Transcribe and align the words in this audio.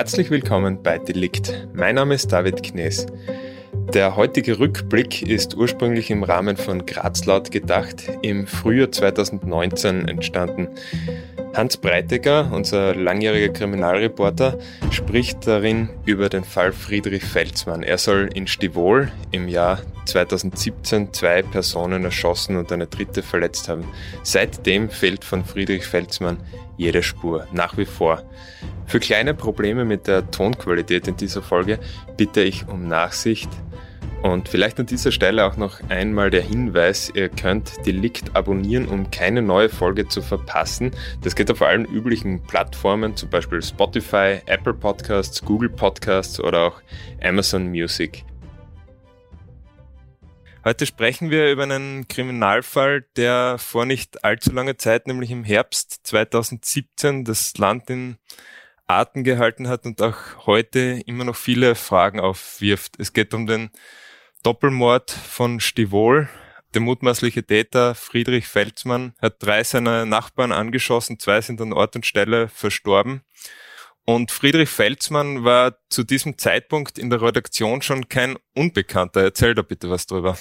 Herzlich 0.00 0.30
willkommen 0.30 0.82
bei 0.82 0.96
Delikt. 0.96 1.68
Mein 1.74 1.96
Name 1.96 2.14
ist 2.14 2.32
David 2.32 2.62
Knees. 2.62 3.04
Der 3.92 4.16
heutige 4.16 4.58
Rückblick 4.58 5.20
ist 5.20 5.54
ursprünglich 5.54 6.10
im 6.10 6.22
Rahmen 6.22 6.56
von 6.56 6.86
Grazlaut 6.86 7.50
gedacht, 7.50 8.10
im 8.22 8.46
Frühjahr 8.46 8.90
2019 8.90 10.08
entstanden. 10.08 10.68
Hans 11.52 11.76
Breitegger, 11.76 12.48
unser 12.52 12.94
langjähriger 12.94 13.52
Kriminalreporter, 13.52 14.56
spricht 14.90 15.46
darin 15.48 15.88
über 16.04 16.28
den 16.28 16.44
Fall 16.44 16.72
Friedrich 16.72 17.24
Felsmann. 17.24 17.82
Er 17.82 17.98
soll 17.98 18.30
in 18.32 18.46
Stivol 18.46 19.10
im 19.32 19.48
Jahr 19.48 19.80
2017 20.04 21.12
zwei 21.12 21.42
Personen 21.42 22.04
erschossen 22.04 22.56
und 22.56 22.70
eine 22.70 22.86
dritte 22.86 23.22
verletzt 23.22 23.68
haben. 23.68 23.84
Seitdem 24.22 24.90
fehlt 24.90 25.24
von 25.24 25.44
Friedrich 25.44 25.86
Felsmann 25.86 26.38
jede 26.76 27.02
Spur, 27.02 27.48
nach 27.52 27.76
wie 27.76 27.84
vor. 27.84 28.22
Für 28.86 29.00
kleine 29.00 29.34
Probleme 29.34 29.84
mit 29.84 30.06
der 30.06 30.30
Tonqualität 30.30 31.08
in 31.08 31.16
dieser 31.16 31.42
Folge 31.42 31.80
bitte 32.16 32.42
ich 32.42 32.68
um 32.68 32.86
Nachsicht. 32.86 33.50
Und 34.22 34.50
vielleicht 34.50 34.78
an 34.78 34.84
dieser 34.84 35.12
Stelle 35.12 35.46
auch 35.46 35.56
noch 35.56 35.80
einmal 35.88 36.28
der 36.28 36.42
Hinweis, 36.42 37.10
ihr 37.14 37.30
könnt 37.30 37.86
Delikt 37.86 38.36
abonnieren, 38.36 38.86
um 38.86 39.10
keine 39.10 39.40
neue 39.40 39.70
Folge 39.70 40.08
zu 40.08 40.20
verpassen. 40.20 40.90
Das 41.22 41.34
geht 41.34 41.50
auf 41.50 41.62
allen 41.62 41.86
üblichen 41.86 42.42
Plattformen, 42.42 43.16
zum 43.16 43.30
Beispiel 43.30 43.62
Spotify, 43.62 44.42
Apple 44.44 44.74
Podcasts, 44.74 45.42
Google 45.42 45.70
Podcasts 45.70 46.38
oder 46.38 46.66
auch 46.66 46.82
Amazon 47.22 47.68
Music. 47.68 48.24
Heute 50.66 50.84
sprechen 50.84 51.30
wir 51.30 51.50
über 51.50 51.62
einen 51.62 52.06
Kriminalfall, 52.06 53.06
der 53.16 53.56
vor 53.56 53.86
nicht 53.86 54.22
allzu 54.22 54.52
langer 54.52 54.76
Zeit, 54.76 55.06
nämlich 55.06 55.30
im 55.30 55.44
Herbst 55.44 56.00
2017, 56.02 57.24
das 57.24 57.56
Land 57.56 57.88
in 57.88 58.18
Atem 58.86 59.24
gehalten 59.24 59.68
hat 59.68 59.86
und 59.86 60.02
auch 60.02 60.44
heute 60.44 61.00
immer 61.06 61.24
noch 61.24 61.36
viele 61.36 61.74
Fragen 61.74 62.20
aufwirft. 62.20 62.96
Es 62.98 63.14
geht 63.14 63.32
um 63.32 63.46
den 63.46 63.70
Doppelmord 64.42 65.10
von 65.10 65.60
Stivol. 65.60 66.28
Der 66.72 66.80
mutmaßliche 66.80 67.44
Täter 67.44 67.94
Friedrich 67.94 68.46
Felsmann 68.46 69.12
hat 69.20 69.42
drei 69.42 69.64
seiner 69.64 70.06
Nachbarn 70.06 70.52
angeschossen, 70.52 71.18
zwei 71.18 71.40
sind 71.40 71.60
an 71.60 71.72
Ort 71.72 71.96
und 71.96 72.06
Stelle 72.06 72.48
verstorben. 72.48 73.22
Und 74.04 74.30
Friedrich 74.30 74.70
Felsmann 74.70 75.44
war 75.44 75.76
zu 75.88 76.04
diesem 76.04 76.38
Zeitpunkt 76.38 76.98
in 76.98 77.10
der 77.10 77.20
Redaktion 77.20 77.82
schon 77.82 78.08
kein 78.08 78.38
Unbekannter. 78.54 79.22
Erzähl 79.22 79.54
da 79.54 79.62
bitte 79.62 79.90
was 79.90 80.06
drüber. 80.06 80.38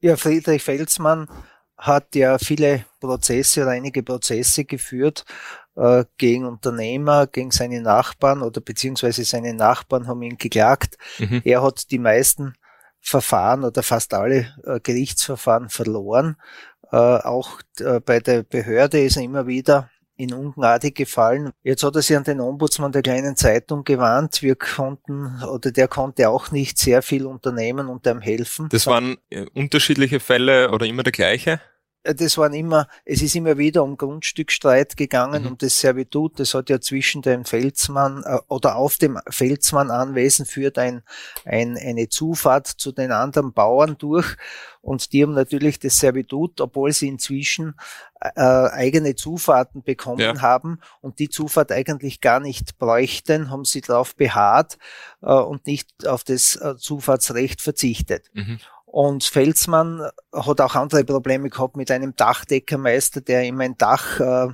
Ja, 0.00 0.16
Friedrich 0.16 0.62
Felsmann 0.62 1.28
hat 1.76 2.14
ja 2.14 2.38
viele 2.38 2.84
Prozesse 3.00 3.62
oder 3.62 3.70
einige 3.70 4.02
Prozesse 4.02 4.64
geführt 4.64 5.24
äh, 5.76 6.04
gegen 6.18 6.44
Unternehmer, 6.44 7.26
gegen 7.26 7.52
seine 7.52 7.80
Nachbarn 7.80 8.42
oder 8.42 8.60
beziehungsweise 8.60 9.24
seine 9.24 9.54
Nachbarn 9.54 10.08
haben 10.08 10.22
ihn 10.22 10.36
geklagt. 10.36 10.98
Mhm. 11.18 11.40
Er 11.44 11.62
hat 11.62 11.90
die 11.90 11.98
meisten 11.98 12.54
Verfahren 13.08 13.64
oder 13.64 13.82
fast 13.82 14.12
alle 14.14 14.54
äh, 14.64 14.80
Gerichtsverfahren 14.80 15.68
verloren. 15.68 16.36
Äh, 16.92 16.96
auch 16.96 17.60
äh, 17.80 18.00
bei 18.00 18.20
der 18.20 18.42
Behörde 18.42 19.00
ist 19.00 19.16
er 19.16 19.22
immer 19.22 19.46
wieder 19.46 19.90
in 20.16 20.34
Ungnade 20.34 20.90
gefallen. 20.90 21.52
Jetzt 21.62 21.84
hat 21.84 21.94
er 21.94 22.02
sich 22.02 22.16
an 22.16 22.24
den 22.24 22.40
Ombudsmann 22.40 22.92
der 22.92 23.02
kleinen 23.02 23.36
Zeitung 23.36 23.84
gewandt. 23.84 24.42
Wir 24.42 24.56
konnten, 24.56 25.42
oder 25.44 25.70
der 25.70 25.86
konnte 25.86 26.28
auch 26.28 26.50
nicht 26.50 26.76
sehr 26.76 27.02
viel 27.02 27.24
unternehmen 27.24 27.88
und 27.88 28.06
einem 28.06 28.20
helfen. 28.20 28.68
Das 28.70 28.86
waren 28.86 29.16
äh, 29.30 29.46
unterschiedliche 29.54 30.20
Fälle 30.20 30.70
oder 30.70 30.86
immer 30.86 31.04
der 31.04 31.12
gleiche? 31.12 31.60
Äh, 32.02 32.14
das 32.14 32.38
waren 32.38 32.54
immer, 32.54 32.88
es 33.04 33.22
ist 33.22 33.34
immer 33.34 33.58
wieder 33.58 33.82
um 33.82 33.96
Grundstückstreit 33.96 34.96
gegangen, 34.96 35.42
mhm. 35.42 35.48
um 35.48 35.58
das 35.58 35.78
Servitut. 35.78 36.38
Das 36.40 36.54
hat 36.54 36.70
ja 36.70 36.80
zwischen 36.80 37.22
dem 37.22 37.44
Felsmann 37.44 38.22
äh, 38.24 38.38
oder 38.48 38.76
auf 38.76 38.96
dem 38.96 39.18
Felsmann 39.28 39.90
Anwesen 39.90 40.46
führt 40.46 40.78
ein, 40.78 41.02
ein, 41.44 41.76
eine 41.76 42.08
Zufahrt 42.08 42.66
zu 42.66 42.92
den 42.92 43.12
anderen 43.12 43.52
Bauern 43.52 43.96
durch. 43.98 44.36
Und 44.80 45.12
die 45.12 45.22
haben 45.22 45.34
natürlich 45.34 45.78
das 45.78 45.96
Servitut, 45.96 46.60
obwohl 46.60 46.92
sie 46.92 47.08
inzwischen 47.08 47.74
äh, 48.20 48.40
eigene 48.40 49.16
Zufahrten 49.16 49.82
bekommen 49.82 50.20
ja. 50.20 50.40
haben 50.40 50.80
und 51.00 51.18
die 51.18 51.28
Zufahrt 51.28 51.72
eigentlich 51.72 52.20
gar 52.20 52.40
nicht 52.40 52.78
bräuchten, 52.78 53.50
haben 53.50 53.64
sie 53.64 53.80
darauf 53.80 54.16
beharrt 54.16 54.78
äh, 55.20 55.32
und 55.32 55.66
nicht 55.66 56.06
auf 56.06 56.24
das 56.24 56.56
äh, 56.56 56.76
Zufahrtsrecht 56.76 57.60
verzichtet. 57.60 58.30
Mhm. 58.32 58.60
Und 58.90 59.24
Felsmann 59.24 60.02
hat 60.32 60.62
auch 60.62 60.74
andere 60.74 61.04
Probleme 61.04 61.50
gehabt 61.50 61.76
mit 61.76 61.90
einem 61.90 62.16
Dachdeckermeister, 62.16 63.20
der 63.20 63.44
ihm 63.44 63.60
ein 63.60 63.76
Dach 63.76 64.18
äh, 64.18 64.48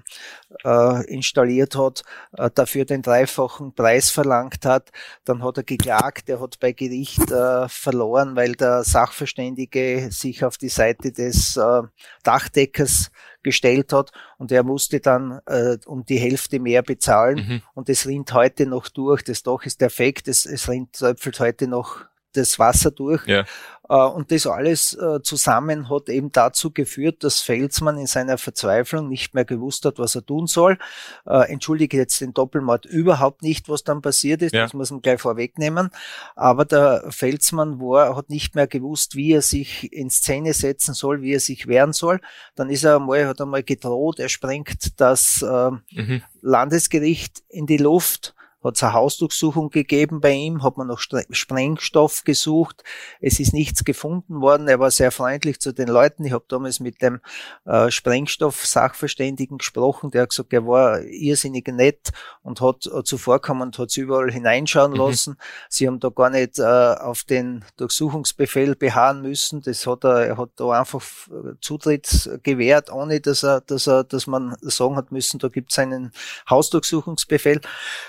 äh, 0.65 1.05
installiert 1.07 1.77
hat, 1.77 2.03
äh, 2.37 2.51
dafür 2.53 2.85
den 2.85 3.03
dreifachen 3.03 3.77
Preis 3.77 4.11
verlangt 4.11 4.67
hat. 4.67 4.91
Dann 5.25 5.45
hat 5.45 5.59
er 5.59 5.63
geklagt, 5.63 6.29
er 6.29 6.41
hat 6.41 6.59
bei 6.59 6.73
Gericht 6.73 7.31
äh, 7.31 7.69
verloren, 7.69 8.35
weil 8.35 8.55
der 8.55 8.83
Sachverständige 8.83 10.09
sich 10.11 10.45
auf 10.45 10.59
die 10.59 10.69
Seite 10.69 11.13
des 11.13 11.57
äh, 11.57 11.83
Dachdeckers 12.25 13.13
gestellt 13.45 13.93
hat 13.93 14.11
und 14.39 14.51
er 14.51 14.65
musste 14.65 14.99
dann 14.99 15.41
äh, 15.47 15.79
um 15.87 16.05
die 16.05 16.19
Hälfte 16.19 16.59
mehr 16.59 16.83
bezahlen 16.83 17.37
mhm. 17.37 17.63
und 17.75 17.89
es 17.89 18.07
rinnt 18.07 18.33
heute 18.33 18.67
noch 18.67 18.89
durch. 18.89 19.23
Das 19.23 19.45
Dach 19.45 19.65
ist 19.65 19.81
defekt, 19.81 20.27
es, 20.27 20.45
es 20.45 20.69
rinnt, 20.69 20.95
tröpfelt 20.95 21.39
heute 21.39 21.69
noch 21.69 22.07
das 22.37 22.59
Wasser 22.59 22.91
durch. 22.91 23.27
Ja. 23.27 23.45
Äh, 23.89 23.95
und 23.95 24.31
das 24.31 24.47
alles 24.47 24.95
äh, 24.95 25.21
zusammen 25.23 25.91
hat 25.91 26.09
eben 26.09 26.33
dazu 26.33 26.71
geführt, 26.71 27.23
dass 27.25 27.41
Felsmann 27.41 27.99
in 27.99 28.07
seiner 28.07 28.39
Verzweiflung 28.39 29.09
nicht 29.09 29.35
mehr 29.35 29.45
gewusst 29.45 29.85
hat, 29.85 29.99
was 29.99 30.15
er 30.15 30.25
tun 30.25 30.47
soll. 30.47 30.79
Äh, 31.27 31.51
entschuldige 31.51 31.97
jetzt 31.97 32.21
den 32.21 32.33
Doppelmord 32.33 32.87
überhaupt 32.87 33.43
nicht, 33.43 33.69
was 33.69 33.85
dann 33.85 34.03
passiert 34.03 34.43
ist, 34.43 34.55
ja. 34.55 34.63
das 34.63 34.75
muss 34.75 34.91
man 34.91 35.03
gleich 35.03 35.21
vorwegnehmen. 35.21 35.91
Aber 36.35 36.65
der 36.65 37.05
Felsmann 37.11 37.81
war, 37.81 38.17
hat 38.17 38.31
nicht 38.31 38.55
mehr 38.55 38.67
gewusst, 38.67 39.17
wie 39.17 39.33
er 39.33 39.43
sich 39.43 39.93
in 39.93 40.11
Szene 40.11 40.55
setzen 40.55 40.95
soll, 40.95 41.23
wie 41.23 41.35
er 41.35 41.41
sich 41.41 41.67
wehren 41.67 41.93
soll. 41.93 42.21
Dann 42.55 42.71
ist 42.71 42.85
er 42.85 42.97
einmal, 42.97 43.27
hat 43.27 43.41
einmal 43.41 43.63
gedroht, 43.63 44.19
er 44.19 44.29
sprengt 44.29 45.01
das 45.01 45.43
mhm. 45.43 46.23
Landesgericht 46.41 47.43
in 47.49 47.67
die 47.67 47.77
Luft 47.77 48.35
hat 48.65 48.77
es 48.77 48.83
eine 48.83 48.95
Hausdurchsuchung 48.95 49.71
gegeben 49.71 50.21
bei 50.21 50.33
ihm, 50.33 50.63
hat 50.63 50.79
man 50.79 50.87
noch 50.87 51.01
Sprengstoff 51.01 52.25
gesucht. 52.25 52.83
Es 53.21 53.39
ist 53.39 53.53
nichts 53.53 53.85
gefunden 53.85 54.41
worden. 54.41 54.69
Er 54.69 54.81
war 54.81 54.91
sehr 54.91 55.11
freundlich 55.11 55.61
zu 55.61 55.73
den 55.73 55.89
Leuten. 55.89 56.25
Ich 56.25 56.33
habe 56.33 56.45
damals 56.49 56.81
mit 56.81 57.03
dem 57.03 57.21
äh, 57.67 57.91
Sprengstoff-Sachverständigen 57.91 59.59
gesprochen. 59.59 60.11
Der 60.11 60.23
hat 60.23 60.31
gesagt, 60.31 60.53
er 60.53 60.67
war 60.67 61.03
irrsinnig 61.03 61.69
nett 61.69 62.11
und 62.43 62.61
hat 62.63 62.87
äh, 62.87 63.03
zuvorkommen 63.05 63.69
und 63.69 63.79
hat 63.79 63.95
überall 63.97 64.31
hineinschauen 64.31 64.93
mhm. 64.93 64.99
lassen. 64.99 65.37
Sie 65.69 65.87
haben 65.87 66.01
da 66.01 66.09
gar 66.09 66.31
nicht 66.31 66.59
äh, 66.59 66.63
auf 66.63 67.25
den 67.25 67.65
Durchsuchungsbefehl 67.77 68.77
beharren 68.77 69.21
müssen. 69.21 69.61
Das 69.61 69.87
hat 69.87 70.05
er, 70.05 70.27
er 70.27 70.39
hat 70.39 70.51
da 70.57 70.71
einfach 70.71 71.03
äh, 71.29 71.55
Zutritt 71.61 72.31
gewährt, 72.43 72.91
ohne 72.91 73.21
dass 73.21 73.43
er, 73.43 73.61
dass 73.61 73.87
er, 73.87 74.05
dass 74.05 74.27
man 74.27 74.57
sagen 74.63 74.97
hat 74.97 75.13
müssen, 75.13 75.39
da 75.39 75.49
gibt 75.49 75.73
es 75.73 75.79
einen 75.79 76.13
Hausdurchsuchungsbefehl. 76.49 77.61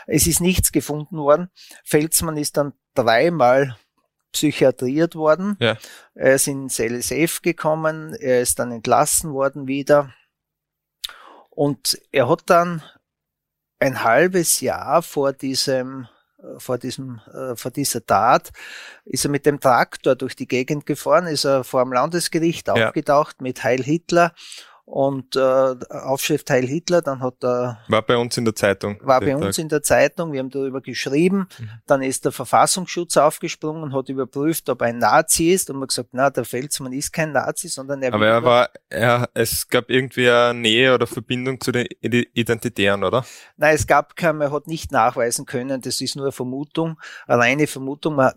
Es 0.08 0.28
ist 0.28 0.40
nichts 0.46 0.72
gefunden 0.72 1.18
worden. 1.18 1.50
Felsmann 1.84 2.38
ist 2.38 2.58
dann 2.58 2.74
dreimal 2.94 3.76
psychiatriert 4.32 5.16
worden. 5.16 5.58
Ja. 5.60 5.78
Er 6.14 6.36
ist 6.36 6.48
ins 6.48 6.78
LSF 6.78 7.42
gekommen, 7.42 8.14
er 8.14 8.42
ist 8.42 8.60
dann 8.60 8.72
entlassen 8.72 9.34
worden 9.34 9.68
wieder. 9.68 10.14
Und 11.50 11.98
er 12.12 12.30
hat 12.30 12.44
dann 12.48 12.84
ein 13.80 14.04
halbes 14.04 14.62
Jahr 14.62 15.02
vor 15.02 15.32
diesem 15.34 16.08
äh, 16.38 16.60
vor 16.60 16.78
diesem 16.78 17.22
äh, 17.34 17.56
vor 17.56 17.72
dieser 17.72 18.06
Tat 18.06 18.52
ist 19.06 19.26
er 19.26 19.32
mit 19.32 19.46
dem 19.46 19.60
Traktor 19.60 20.16
durch 20.16 20.36
die 20.36 20.48
Gegend 20.48 20.86
gefahren, 20.86 21.28
ist 21.28 21.46
er 21.46 21.64
vor 21.64 21.84
dem 21.84 21.94
Landesgericht 21.94 22.68
ja. 22.68 22.88
aufgetaucht 22.88 23.42
mit 23.42 23.64
Heil 23.64 23.84
Hitler 23.84 24.34
und 24.86 25.36
äh, 25.36 25.40
Aufschrift 25.90 26.50
Heil 26.52 26.68
Hitler, 26.68 27.02
dann 27.02 27.20
hat 27.20 27.44
er... 27.44 27.80
War 27.88 28.04
bei 28.04 28.16
uns 28.16 28.38
in 28.38 28.46
der 28.46 28.54
Zeitung. 28.54 29.00
War 29.02 29.20
bei 29.20 29.36
uns 29.36 29.56
Tag. 29.56 29.64
in 29.64 29.70
der 29.70 29.82
Zeitung, 29.82 30.32
wir 30.32 30.40
haben 30.40 30.52
darüber 30.52 30.80
geschrieben, 30.80 31.48
mhm. 31.58 31.70
dann 31.88 32.04
ist 32.04 32.24
der 32.24 32.32
Verfassungsschutz 32.32 33.18
aufgesprungen, 33.18 33.94
hat 33.94 34.10
überprüft, 34.10 34.70
ob 34.70 34.82
er 34.82 34.88
ein 34.88 35.00
Nazi 35.00 35.52
ist 35.52 35.72
und 35.72 35.80
man 35.80 35.88
gesagt, 35.88 36.10
na, 36.12 36.30
der 36.30 36.46
Felsmann 36.46 36.94
ist 36.94 37.12
kein 37.12 37.32
Nazi, 37.32 37.68
sondern 37.68 38.04
er... 38.04 38.14
Aber 38.14 38.28
er 38.28 38.44
war, 38.44 38.70
er, 38.90 39.30
es 39.34 39.68
gab 39.68 39.90
irgendwie 39.90 40.30
eine 40.30 40.60
Nähe 40.60 40.94
oder 40.94 41.08
Verbindung 41.08 41.60
zu 41.60 41.72
den 41.72 41.88
Identitären, 42.02 43.04
oder? 43.04 43.26
Nein, 43.58 43.74
es 43.74 43.88
gab 43.88 44.16
keine, 44.16 44.46
er 44.46 44.52
hat 44.52 44.68
nicht 44.68 44.92
nachweisen 44.92 45.48
können, 45.48 45.82
das 45.82 46.00
ist 46.00 46.16
nur 46.16 46.26
eine 46.26 46.32
Vermutung, 46.32 47.00
eine 47.26 47.42
reine 47.42 47.66
Vermutung, 47.66 48.16
man 48.16 48.34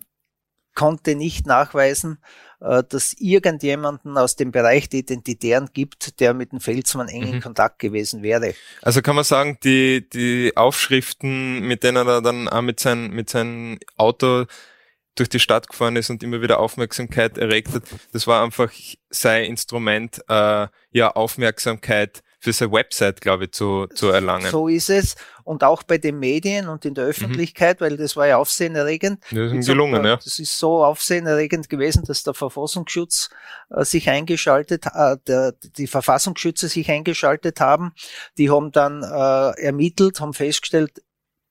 konnte 0.73 1.15
nicht 1.15 1.45
nachweisen, 1.45 2.19
äh, 2.61 2.83
dass 2.87 3.13
irgendjemanden 3.19 4.17
aus 4.17 4.35
dem 4.35 4.51
Bereich 4.51 4.89
der 4.89 4.99
Identitären 4.99 5.69
gibt, 5.73 6.19
der 6.19 6.33
mit 6.33 6.51
dem 6.51 6.59
Felsmann 6.59 7.07
eng 7.07 7.23
in 7.23 7.35
mhm. 7.35 7.41
Kontakt 7.41 7.79
gewesen 7.79 8.21
wäre. 8.21 8.53
Also 8.81 9.01
kann 9.01 9.15
man 9.15 9.23
sagen, 9.23 9.57
die, 9.63 10.07
die 10.09 10.53
Aufschriften, 10.55 11.61
mit 11.61 11.83
denen 11.83 12.07
er 12.07 12.21
dann 12.21 12.47
auch 12.47 12.61
mit, 12.61 12.79
sein, 12.79 13.11
mit 13.11 13.29
seinem 13.29 13.79
Auto 13.95 14.45
durch 15.15 15.29
die 15.29 15.39
Stadt 15.39 15.67
gefahren 15.67 15.95
ist 15.95 16.09
und 16.09 16.23
immer 16.23 16.41
wieder 16.41 16.59
Aufmerksamkeit 16.59 17.37
erregt 17.37 17.73
hat, 17.73 17.83
das 18.13 18.27
war 18.27 18.43
einfach 18.43 18.71
sein 19.09 19.45
Instrument, 19.45 20.21
äh, 20.27 20.67
ja, 20.91 21.11
Aufmerksamkeit 21.11 22.23
für 22.39 22.53
seine 22.53 22.71
Website, 22.71 23.19
glaube 23.19 23.45
ich, 23.45 23.51
zu, 23.51 23.87
zu 23.93 24.07
erlangen. 24.07 24.49
So 24.49 24.67
ist 24.67 24.89
es. 24.89 25.15
Und 25.43 25.63
auch 25.63 25.83
bei 25.83 25.97
den 25.97 26.19
Medien 26.19 26.69
und 26.69 26.85
in 26.85 26.93
der 26.93 27.05
mhm. 27.05 27.09
Öffentlichkeit, 27.09 27.79
mhm. 27.79 27.85
weil 27.85 27.97
das 27.97 28.15
war 28.15 28.27
ja 28.27 28.37
aufsehenerregend. 28.37 29.21
Das 29.31 29.51
ist 29.51 29.67
gelungen, 29.67 30.05
ja. 30.05 30.15
Das 30.15 30.39
ist 30.39 30.57
so 30.57 30.83
aufsehenerregend 30.83 31.69
gewesen, 31.69 32.03
dass 32.05 32.23
der 32.23 32.33
Verfassungsschutz 32.33 33.29
äh, 33.69 33.83
sich 33.83 34.09
eingeschaltet, 34.09 34.85
äh, 34.93 35.17
der, 35.27 35.53
die 35.77 35.87
Verfassungsschützer 35.87 36.69
sich 36.69 36.89
eingeschaltet 36.89 37.59
haben. 37.59 37.93
Die 38.37 38.49
haben 38.49 38.71
dann 38.71 39.03
äh, 39.03 39.61
ermittelt, 39.61 40.21
haben 40.21 40.33
festgestellt, 40.33 41.03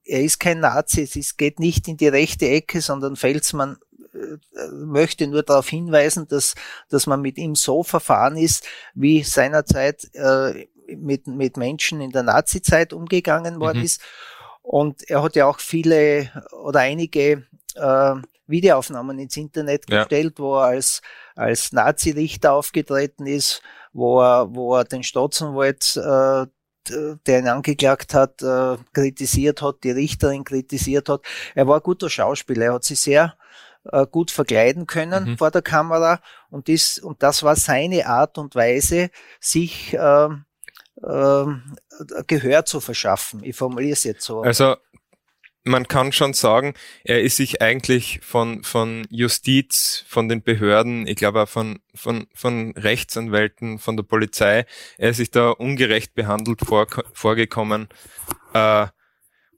er 0.04 0.22
ist 0.22 0.40
kein 0.40 0.60
Nazi, 0.60 1.02
es 1.02 1.36
geht 1.36 1.60
nicht 1.60 1.86
in 1.86 1.98
die 1.98 2.08
rechte 2.08 2.48
Ecke, 2.48 2.80
sondern 2.80 3.14
Felsmann 3.14 3.76
äh, 4.14 4.68
möchte 4.72 5.26
nur 5.26 5.42
darauf 5.42 5.68
hinweisen, 5.68 6.26
dass, 6.28 6.54
dass 6.88 7.06
man 7.06 7.20
mit 7.20 7.36
ihm 7.36 7.54
so 7.54 7.82
verfahren 7.82 8.38
ist, 8.38 8.64
wie 8.94 9.22
seinerzeit 9.22 10.08
äh, 10.14 10.66
mit, 10.96 11.26
mit 11.26 11.56
Menschen 11.56 12.00
in 12.00 12.10
der 12.10 12.22
Nazi-Zeit 12.22 12.92
umgegangen 12.92 13.60
worden 13.60 13.78
mhm. 13.78 13.84
ist. 13.84 14.02
Und 14.62 15.08
er 15.08 15.22
hat 15.22 15.36
ja 15.36 15.46
auch 15.46 15.60
viele 15.60 16.30
oder 16.62 16.80
einige 16.80 17.46
äh, 17.74 18.14
Videoaufnahmen 18.46 19.18
ins 19.18 19.36
Internet 19.36 19.88
ja. 19.88 20.00
gestellt, 20.00 20.38
wo 20.38 20.56
er 20.56 20.66
als, 20.68 21.00
als 21.36 21.72
Nazi-Richter 21.72 22.52
aufgetreten 22.52 23.26
ist, 23.26 23.62
wo 23.92 24.20
er, 24.20 24.54
wo 24.54 24.76
er 24.76 24.84
den 24.84 25.02
Staatsanwalt, 25.02 25.96
äh, 25.96 26.46
der 27.26 27.38
ihn 27.38 27.48
angeklagt 27.48 28.14
hat, 28.14 28.42
äh, 28.42 28.76
kritisiert 28.94 29.60
hat, 29.60 29.84
die 29.84 29.90
Richterin 29.90 30.44
kritisiert 30.44 31.08
hat. 31.10 31.20
Er 31.54 31.66
war 31.66 31.76
ein 31.76 31.82
guter 31.82 32.08
Schauspieler, 32.08 32.66
er 32.66 32.74
hat 32.74 32.84
sich 32.84 33.00
sehr 33.00 33.36
äh, 33.84 34.06
gut 34.06 34.30
verkleiden 34.30 34.86
können 34.86 35.30
mhm. 35.30 35.38
vor 35.38 35.50
der 35.50 35.62
Kamera 35.62 36.20
und, 36.50 36.66
dies, 36.66 36.98
und 36.98 37.22
das 37.22 37.42
war 37.42 37.56
seine 37.56 38.06
Art 38.06 38.38
und 38.38 38.54
Weise, 38.54 39.10
sich 39.40 39.94
äh, 39.94 39.98
äh, 39.98 40.28
Gehör 41.00 42.64
zu 42.64 42.80
verschaffen. 42.80 43.42
Ich 43.44 43.56
formuliere 43.56 43.92
es 43.92 44.04
jetzt 44.04 44.24
so. 44.24 44.42
Also 44.42 44.76
man 45.64 45.86
kann 45.86 46.12
schon 46.12 46.32
sagen, 46.32 46.74
er 47.04 47.22
ist 47.22 47.36
sich 47.36 47.60
eigentlich 47.60 48.20
von, 48.22 48.64
von 48.64 49.06
Justiz, 49.10 50.04
von 50.08 50.28
den 50.28 50.42
Behörden, 50.42 51.06
ich 51.06 51.16
glaube 51.16 51.42
auch 51.42 51.48
von, 51.48 51.80
von, 51.94 52.26
von 52.34 52.72
Rechtsanwälten, 52.76 53.78
von 53.78 53.96
der 53.96 54.04
Polizei, 54.04 54.64
er 54.96 55.10
ist 55.10 55.18
sich 55.18 55.30
da 55.30 55.50
ungerecht 55.50 56.14
behandelt 56.14 56.60
vor, 56.62 56.86
vorgekommen. 57.12 57.88
Äh, 58.54 58.86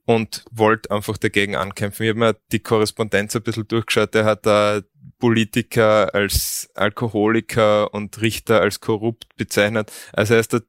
und 0.07 0.45
wollte 0.51 0.91
einfach 0.91 1.19
dagegen 1.19 1.55
ankämpfen. 1.55 2.05
Ich 2.05 2.11
habe 2.11 2.19
mir 2.19 2.37
die 2.51 2.59
Korrespondenz 2.59 3.37
ein 3.37 3.43
bisschen 3.43 3.69
durchgeschaut. 3.69 4.13
Er 4.17 4.25
hat 4.25 4.45
da 4.45 4.81
Politiker 5.21 6.13
als 6.15 6.69
Alkoholiker 6.75 7.95
und 7.95 8.21
Richter 8.21 8.61
als 8.61 8.81
korrupt 8.81 9.37
bezeichnet. 9.37 9.93
Also 10.13 10.35
er 10.35 10.41
ist 10.41 10.53
da, 10.53 10.61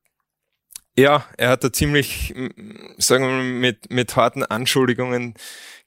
ja, 1.01 1.25
er 1.37 1.49
hat 1.49 1.63
da 1.63 1.73
ziemlich, 1.73 2.33
sagen 2.97 3.23
wir 3.25 3.31
mal, 3.31 3.43
mit, 3.43 3.91
mit 3.91 4.15
harten 4.15 4.43
Anschuldigungen 4.43 5.33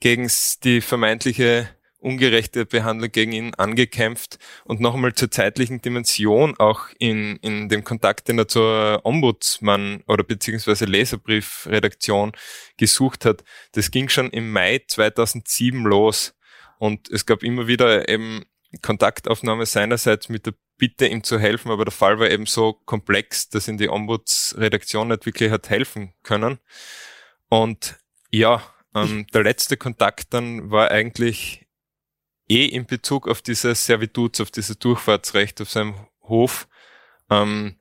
gegen 0.00 0.30
die 0.64 0.80
vermeintliche 0.80 1.68
ungerechte 2.00 2.66
Behandlung 2.66 3.10
gegen 3.10 3.32
ihn 3.32 3.54
angekämpft 3.54 4.38
und 4.64 4.80
noch 4.80 4.94
einmal 4.94 5.14
zur 5.14 5.30
zeitlichen 5.30 5.80
Dimension 5.80 6.54
auch 6.58 6.88
in, 6.98 7.36
in 7.36 7.70
dem 7.70 7.82
Kontakt, 7.82 8.28
den 8.28 8.38
er 8.38 8.46
zur 8.46 9.00
Ombudsmann 9.04 10.02
oder 10.06 10.22
beziehungsweise 10.22 10.84
Leserbriefredaktion 10.84 12.32
gesucht 12.76 13.24
hat. 13.24 13.42
Das 13.72 13.90
ging 13.90 14.10
schon 14.10 14.28
im 14.30 14.52
Mai 14.52 14.82
2007 14.86 15.82
los 15.84 16.34
und 16.78 17.08
es 17.10 17.24
gab 17.24 17.42
immer 17.42 17.66
wieder 17.68 18.06
eben 18.08 18.44
Kontaktaufnahme 18.82 19.64
seinerseits 19.64 20.28
mit 20.28 20.44
der 20.44 20.54
Bitte, 20.76 21.06
ihm 21.06 21.22
zu 21.22 21.38
helfen, 21.38 21.70
aber 21.70 21.84
der 21.84 21.92
Fall 21.92 22.18
war 22.18 22.30
eben 22.30 22.46
so 22.46 22.72
komplex, 22.72 23.48
dass 23.48 23.68
ihn 23.68 23.78
die 23.78 23.88
Ombudsredaktion 23.88 25.08
nicht 25.08 25.24
wirklich 25.24 25.50
hat 25.50 25.70
helfen 25.70 26.14
können. 26.22 26.58
Und 27.48 27.96
ja, 28.30 28.62
ähm, 28.94 29.26
der 29.32 29.44
letzte 29.44 29.76
Kontakt 29.76 30.34
dann 30.34 30.70
war 30.70 30.90
eigentlich 30.90 31.66
eh 32.48 32.66
in 32.66 32.86
Bezug 32.86 33.28
auf 33.28 33.42
dieses 33.42 33.86
Servituts, 33.86 34.40
auf 34.40 34.50
dieses 34.50 34.78
Durchfahrtsrecht 34.78 35.60
auf 35.60 35.70
seinem 35.70 35.94
Hof, 36.22 36.68
ähm, 37.30 37.78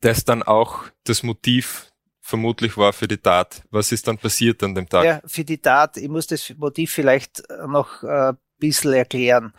das 0.00 0.24
dann 0.24 0.42
auch 0.42 0.84
das 1.04 1.22
Motiv 1.22 1.90
vermutlich 2.20 2.76
war 2.76 2.92
für 2.92 3.08
die 3.08 3.18
Tat. 3.18 3.62
Was 3.70 3.92
ist 3.92 4.08
dann 4.08 4.18
passiert 4.18 4.62
an 4.62 4.74
dem 4.74 4.88
Tag? 4.88 5.04
Ja, 5.04 5.20
für 5.26 5.44
die 5.44 5.58
Tat, 5.58 5.96
ich 5.98 6.08
muss 6.08 6.26
das 6.26 6.54
Motiv 6.56 6.92
vielleicht 6.92 7.42
noch 7.66 8.02
äh, 8.02 8.30
ein 8.30 8.38
bisschen 8.58 8.94
erklären. 8.94 9.52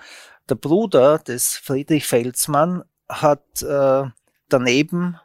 Der 0.50 0.56
Bruder 0.56 1.20
des 1.20 1.58
Friedrich 1.58 2.06
Felsmann 2.06 2.84
hat 3.10 3.62
äh, 3.62 4.04
daneben 4.50 5.20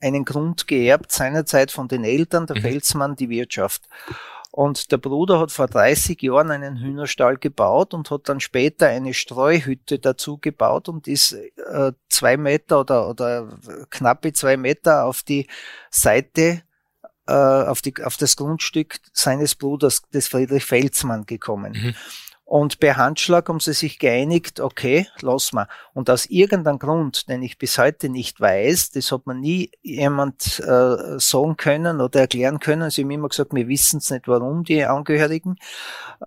einen 0.00 0.24
Grund 0.24 0.66
geerbt, 0.66 1.12
seinerzeit 1.12 1.70
von 1.70 1.88
den 1.88 2.04
Eltern, 2.04 2.46
der 2.46 2.56
mhm. 2.56 2.62
Felsmann 2.62 3.16
die 3.16 3.28
Wirtschaft. 3.28 3.88
Und 4.50 4.92
der 4.92 4.98
Bruder 4.98 5.40
hat 5.40 5.50
vor 5.50 5.66
30 5.66 6.20
Jahren 6.20 6.50
einen 6.50 6.78
Hühnerstall 6.78 7.38
gebaut 7.38 7.94
und 7.94 8.10
hat 8.10 8.28
dann 8.28 8.40
später 8.40 8.88
eine 8.88 9.14
Streuhütte 9.14 9.98
dazu 9.98 10.36
gebaut 10.36 10.90
und 10.90 11.08
ist 11.08 11.32
äh, 11.32 11.92
zwei 12.10 12.36
Meter 12.36 12.80
oder, 12.80 13.08
oder 13.08 13.48
knappe 13.88 14.34
zwei 14.34 14.58
Meter 14.58 15.06
auf 15.06 15.22
die 15.22 15.46
Seite 15.90 16.62
äh, 17.26 17.32
auf, 17.32 17.80
die, 17.80 17.94
auf 18.04 18.18
das 18.18 18.36
Grundstück 18.36 18.98
seines 19.12 19.54
Bruders, 19.54 20.02
des 20.12 20.28
Friedrich 20.28 20.64
Felsmann, 20.64 21.24
gekommen. 21.24 21.72
Mhm. 21.72 21.94
Und 22.52 22.80
per 22.80 22.98
Handschlag 22.98 23.48
haben 23.48 23.60
sie 23.60 23.72
sich 23.72 23.98
geeinigt, 23.98 24.60
okay, 24.60 25.06
lass 25.22 25.54
mal. 25.54 25.68
Und 25.94 26.10
aus 26.10 26.26
irgendeinem 26.26 26.78
Grund, 26.78 27.26
den 27.30 27.40
ich 27.42 27.56
bis 27.56 27.78
heute 27.78 28.10
nicht 28.10 28.42
weiß, 28.42 28.90
das 28.90 29.10
hat 29.10 29.24
man 29.24 29.40
nie 29.40 29.70
jemand 29.80 30.60
äh, 30.60 31.18
sagen 31.18 31.56
können 31.56 32.02
oder 32.02 32.20
erklären 32.20 32.58
können, 32.58 32.90
sie 32.90 33.04
haben 33.04 33.10
immer 33.10 33.30
gesagt, 33.30 33.54
wir 33.54 33.68
wissen 33.68 34.00
es 34.00 34.10
nicht 34.10 34.28
warum, 34.28 34.64
die 34.64 34.84
Angehörigen, 34.84 35.56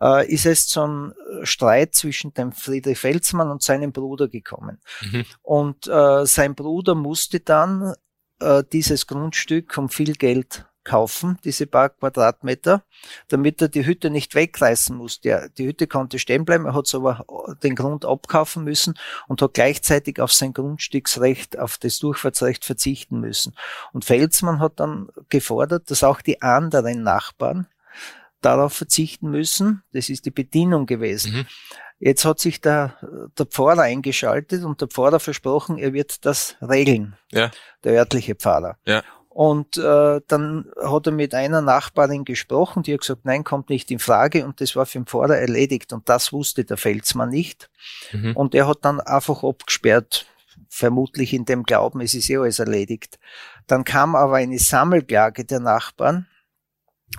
äh, 0.01 0.27
ist 0.27 0.47
es 0.47 0.65
zum 0.65 1.13
Streit 1.43 1.93
zwischen 1.93 2.33
dem 2.33 2.53
Friedrich 2.53 2.97
Felsmann 2.97 3.51
und 3.51 3.61
seinem 3.61 3.91
Bruder 3.91 4.27
gekommen. 4.27 4.81
Mhm. 5.01 5.25
Und 5.43 5.85
äh, 5.85 6.25
sein 6.25 6.55
Bruder 6.55 6.95
musste 6.95 7.39
dann 7.39 7.93
äh, 8.39 8.63
dieses 8.73 9.05
Grundstück 9.05 9.77
um 9.77 9.89
viel 9.89 10.13
Geld 10.13 10.65
kaufen, 10.85 11.37
diese 11.43 11.67
paar 11.67 11.89
Quadratmeter, 11.89 12.83
damit 13.27 13.61
er 13.61 13.67
die 13.67 13.85
Hütte 13.85 14.09
nicht 14.09 14.35
wegreißen 14.35 14.95
musste. 14.95 15.51
Die 15.57 15.67
Hütte 15.67 15.87
konnte 15.87 16.19
stehen 16.19 16.45
bleiben, 16.45 16.65
er 16.65 16.73
hat 16.73 16.93
aber 16.95 17.25
den 17.63 17.75
Grund 17.75 18.05
abkaufen 18.05 18.63
müssen 18.63 18.93
und 19.27 19.41
hat 19.41 19.55
gleichzeitig 19.55 20.21
auf 20.21 20.31
sein 20.31 20.53
Grundstücksrecht, 20.53 21.59
auf 21.59 21.77
das 21.77 21.99
Durchfahrtsrecht 21.99 22.63
verzichten 22.63 23.19
müssen. 23.19 23.55
Und 23.91 24.05
Felsmann 24.05 24.59
hat 24.59 24.79
dann 24.79 25.09
gefordert, 25.29 25.91
dass 25.91 26.03
auch 26.03 26.21
die 26.21 26.41
anderen 26.41 27.03
Nachbarn 27.03 27.67
darauf 28.41 28.73
verzichten 28.73 29.29
müssen. 29.29 29.83
Das 29.91 30.09
ist 30.09 30.25
die 30.25 30.31
Bedienung 30.31 30.85
gewesen. 30.85 31.33
Mhm. 31.33 31.45
Jetzt 31.97 32.25
hat 32.25 32.39
sich 32.39 32.61
der, 32.61 32.95
der 33.37 33.45
Pfarrer 33.45 33.83
eingeschaltet 33.83 34.63
und 34.63 34.81
der 34.81 34.87
Pfarrer 34.89 35.19
versprochen, 35.19 35.77
er 35.77 35.93
wird 35.93 36.25
das 36.25 36.55
regeln. 36.61 37.15
Ja. 37.31 37.51
Der 37.83 37.93
örtliche 37.93 38.35
Pfarrer. 38.35 38.77
Ja. 38.85 39.01
Und 39.35 39.75
äh, 39.75 40.21
dann 40.29 40.71
hat 40.81 41.07
er 41.07 41.11
mit 41.11 41.35
einer 41.35 41.59
Nachbarin 41.59 42.23
gesprochen, 42.23 42.83
die 42.83 42.93
hat 42.93 43.01
gesagt, 43.01 43.25
nein, 43.25 43.43
kommt 43.43 43.69
nicht 43.69 43.91
in 43.91 43.99
Frage. 43.99 44.45
Und 44.45 44.61
das 44.61 44.77
war 44.77 44.85
für 44.85 44.97
den 44.97 45.07
Pfarrer 45.07 45.35
erledigt. 45.35 45.91
Und 45.91 46.07
das 46.07 46.31
wusste 46.31 46.63
der 46.63 46.77
Felsmann 46.77 47.31
nicht. 47.31 47.69
Mhm. 48.13 48.33
Und 48.37 48.55
er 48.55 48.65
hat 48.65 48.85
dann 48.85 49.01
einfach 49.01 49.43
abgesperrt, 49.43 50.25
vermutlich 50.69 51.33
in 51.33 51.43
dem 51.43 51.63
Glauben, 51.63 51.99
es 51.99 52.13
ist 52.13 52.29
eh 52.29 52.37
alles 52.37 52.59
erledigt. 52.59 53.19
Dann 53.67 53.83
kam 53.83 54.15
aber 54.15 54.37
eine 54.37 54.57
Sammelklage 54.57 55.43
der 55.43 55.59
Nachbarn. 55.59 56.27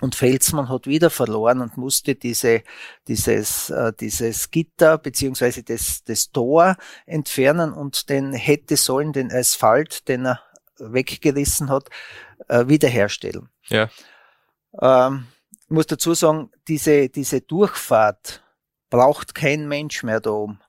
Und 0.01 0.15
Felsmann 0.15 0.71
hat 0.71 0.87
wieder 0.87 1.11
verloren 1.11 1.61
und 1.61 1.77
musste 1.77 2.15
diese, 2.15 2.63
dieses, 3.09 3.69
äh, 3.69 3.93
dieses 4.01 4.51
Gitter 4.51 4.97
beziehungsweise 4.97 5.63
das, 5.63 6.03
das 6.05 6.33
Tor 6.33 6.77
entfernen 7.05 7.75
und 7.75 8.09
den 8.09 8.33
hätte 8.33 8.79
sollen 8.79 9.13
den 9.13 9.31
Asphalt, 9.31 10.09
den 10.09 10.25
er 10.25 10.41
weggerissen 10.79 11.71
hat, 11.71 11.89
äh, 12.49 12.67
wiederherstellen. 12.69 13.49
Ja. 13.69 13.89
Ähm, 14.81 15.27
ich 15.51 15.71
muss 15.71 15.87
dazu 15.87 16.15
sagen, 16.15 16.51
diese, 16.69 17.09
diese 17.09 17.41
Durchfahrt 17.41 18.43
braucht 18.91 19.35
kein 19.35 19.69
Mensch 19.69 20.03
mehr 20.03 20.21
da 20.21 20.31
oben. 20.31 20.61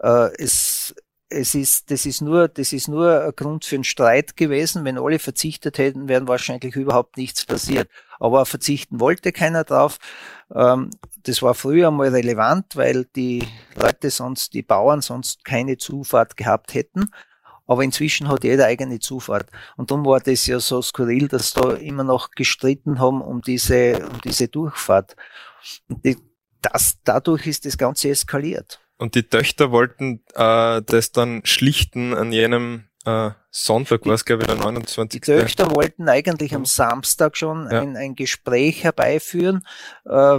Äh, 0.00 0.30
es, 0.38 0.94
es 1.28 1.54
ist, 1.54 1.90
das 1.90 2.06
ist 2.06 2.20
nur, 2.20 2.48
das 2.48 2.72
ist 2.72 2.88
nur 2.88 3.22
ein 3.22 3.32
Grund 3.36 3.64
für 3.64 3.76
einen 3.76 3.84
Streit 3.84 4.36
gewesen. 4.36 4.84
Wenn 4.84 4.98
alle 4.98 5.20
verzichtet 5.20 5.78
hätten, 5.78 6.08
wären 6.08 6.26
wahrscheinlich 6.26 6.74
überhaupt 6.74 7.16
nichts 7.16 7.46
passiert. 7.46 7.88
Aber 8.18 8.44
verzichten 8.44 8.98
wollte 8.98 9.32
keiner 9.32 9.64
drauf. 9.64 9.98
Ähm, 10.52 10.90
das 11.22 11.42
war 11.42 11.54
früher 11.54 11.90
mal 11.90 12.08
relevant, 12.08 12.74
weil 12.76 13.04
die 13.04 13.46
Leute 13.76 14.10
sonst, 14.10 14.54
die 14.54 14.62
Bauern 14.62 15.00
sonst 15.00 15.44
keine 15.44 15.76
Zufahrt 15.76 16.36
gehabt 16.36 16.74
hätten. 16.74 17.10
Aber 17.70 17.84
inzwischen 17.84 18.26
hat 18.26 18.42
jeder 18.42 18.66
eigene 18.66 18.98
Zufahrt. 18.98 19.48
Und 19.76 19.92
darum 19.92 20.04
war 20.04 20.18
das 20.18 20.44
ja 20.46 20.58
so 20.58 20.82
skurril, 20.82 21.28
dass 21.28 21.52
da 21.52 21.74
immer 21.74 22.02
noch 22.02 22.32
gestritten 22.32 22.98
haben 22.98 23.20
um 23.20 23.42
diese, 23.42 24.08
um 24.08 24.20
diese 24.24 24.48
Durchfahrt. 24.48 25.14
Und 25.86 26.04
die, 26.04 26.16
das, 26.62 26.98
dadurch 27.04 27.46
ist 27.46 27.66
das 27.66 27.78
Ganze 27.78 28.08
eskaliert. 28.08 28.80
Und 28.98 29.14
die 29.14 29.22
Töchter 29.22 29.70
wollten 29.70 30.24
äh, 30.34 30.82
das 30.82 31.12
dann 31.12 31.42
schlichten 31.44 32.12
an 32.12 32.32
jenem 32.32 32.89
äh, 33.06 33.30
Sonntag 33.50 34.04
war 34.04 34.14
es, 34.14 34.24
glaube 34.24 34.42
ich, 34.42 34.46
der 34.46 34.56
29. 34.56 35.20
Die 35.20 35.32
Töchter 35.32 35.74
wollten 35.74 36.08
eigentlich 36.08 36.54
am 36.54 36.66
Samstag 36.66 37.36
schon 37.36 37.68
ja. 37.70 37.80
ein, 37.80 37.96
ein 37.96 38.14
Gespräch 38.14 38.84
herbeiführen 38.84 39.66
äh, 40.04 40.38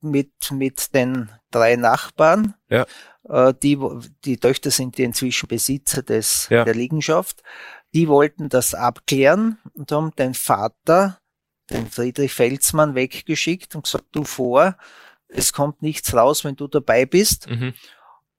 mit, 0.00 0.32
mit 0.50 0.94
den 0.94 1.30
drei 1.50 1.76
Nachbarn. 1.76 2.54
Ja. 2.68 2.86
Äh, 3.28 3.54
die, 3.62 3.78
die 4.24 4.38
Töchter 4.38 4.70
sind 4.70 4.98
die 4.98 5.04
inzwischen 5.04 5.48
Besitzer 5.48 6.02
des, 6.02 6.48
ja. 6.50 6.64
der 6.64 6.74
Liegenschaft. 6.74 7.42
Die 7.94 8.08
wollten 8.08 8.48
das 8.48 8.74
abklären 8.74 9.58
und 9.74 9.92
haben 9.92 10.10
den 10.16 10.34
Vater, 10.34 11.20
den 11.70 11.88
Friedrich 11.88 12.32
Felsmann, 12.32 12.96
weggeschickt 12.96 13.76
und 13.76 13.84
gesagt, 13.84 14.06
du 14.10 14.24
vor, 14.24 14.76
es 15.28 15.52
kommt 15.52 15.82
nichts 15.82 16.12
raus, 16.14 16.44
wenn 16.44 16.56
du 16.56 16.66
dabei 16.66 17.06
bist. 17.06 17.48
Mhm. 17.48 17.74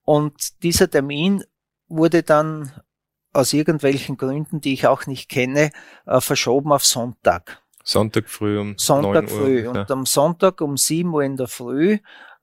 Und 0.04 0.62
dieser 0.64 0.90
Termin 0.90 1.44
wurde 1.88 2.22
dann 2.24 2.72
aus 3.36 3.54
irgendwelchen 3.54 4.18
Gründen, 4.18 4.62
die 4.62 4.74
ich 4.74 4.88
auch 4.88 5.06
nicht 5.06 5.30
kenne, 5.30 5.72
äh, 6.06 6.22
verschoben 6.22 6.72
auf 6.72 6.86
Sonntag. 6.86 7.62
Sonntag 7.84 8.30
früh 8.30 8.60
um 8.60 8.78
Sonntag 8.78 9.30
9 9.30 9.32
Uhr. 9.32 9.40
früh. 9.40 9.68
Und 9.68 9.92
am 9.92 10.06
Sonntag 10.06 10.62
um 10.62 10.76
7 10.76 11.14
Uhr 11.14 11.24
in 11.24 11.38
der 11.38 11.48
Früh 11.48 12.00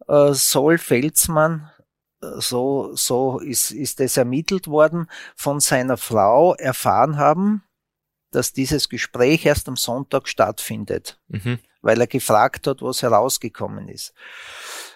äh, 0.06 0.32
soll 0.32 0.78
Felsmann, 0.78 1.68
äh, 2.22 2.26
so, 2.38 2.94
so 2.94 3.40
ist, 3.40 3.72
ist 3.72 4.00
es 4.00 4.16
ermittelt 4.16 4.68
worden, 4.68 5.08
von 5.34 5.58
seiner 5.58 5.96
Frau 5.96 6.54
erfahren 6.54 7.18
haben, 7.18 7.64
dass 8.34 8.52
dieses 8.52 8.88
Gespräch 8.88 9.46
erst 9.46 9.68
am 9.68 9.76
Sonntag 9.76 10.28
stattfindet, 10.28 11.18
mhm. 11.28 11.58
weil 11.80 12.00
er 12.00 12.06
gefragt 12.06 12.66
hat, 12.66 12.82
was 12.82 13.02
herausgekommen 13.02 13.88
ist. 13.88 14.12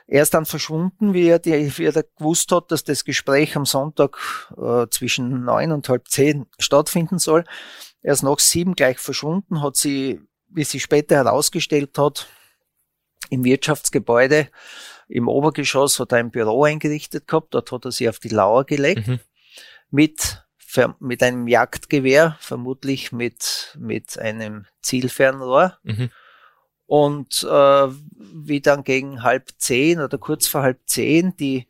Er 0.06 0.22
ist 0.22 0.34
dann 0.34 0.46
verschwunden, 0.46 1.14
wie 1.14 1.28
er, 1.28 1.38
die, 1.38 1.76
wie 1.78 1.84
er 1.84 2.04
gewusst 2.16 2.52
hat, 2.52 2.70
dass 2.70 2.84
das 2.84 3.04
Gespräch 3.04 3.56
am 3.56 3.66
Sonntag 3.66 4.18
äh, 4.56 4.86
zwischen 4.90 5.44
neun 5.44 5.72
und 5.72 5.88
halb 5.88 6.08
zehn 6.08 6.46
stattfinden 6.58 7.18
soll. 7.18 7.44
Er 8.02 8.12
ist 8.12 8.22
nach 8.22 8.38
sieben 8.38 8.74
gleich 8.74 8.98
verschwunden, 8.98 9.62
hat 9.62 9.76
sie, 9.76 10.20
wie 10.48 10.64
sie 10.64 10.80
später 10.80 11.16
herausgestellt 11.16 11.98
hat, 11.98 12.28
im 13.30 13.42
Wirtschaftsgebäude 13.42 14.48
im 15.08 15.28
Obergeschoss 15.28 16.00
hat 16.00 16.12
er 16.12 16.18
ein 16.18 16.30
Büro 16.30 16.64
eingerichtet 16.64 17.28
gehabt, 17.28 17.54
dort 17.54 17.70
hat 17.70 17.84
er 17.84 17.92
sie 17.92 18.08
auf 18.08 18.18
die 18.18 18.28
Lauer 18.28 18.64
gelegt, 18.64 19.06
mhm. 19.06 19.20
mit, 19.90 20.44
mit 20.98 21.22
einem 21.22 21.48
Jagdgewehr, 21.48 22.36
vermutlich 22.40 23.12
mit, 23.12 23.76
mit 23.78 24.18
einem 24.18 24.66
Zielfernrohr. 24.82 25.78
Mhm. 25.82 26.10
Und 26.86 27.42
äh, 27.42 27.88
wie 28.16 28.60
dann 28.60 28.84
gegen 28.84 29.22
halb 29.22 29.50
zehn 29.58 30.00
oder 30.00 30.18
kurz 30.18 30.46
vor 30.46 30.62
halb 30.62 30.80
zehn 30.86 31.36
die, 31.36 31.66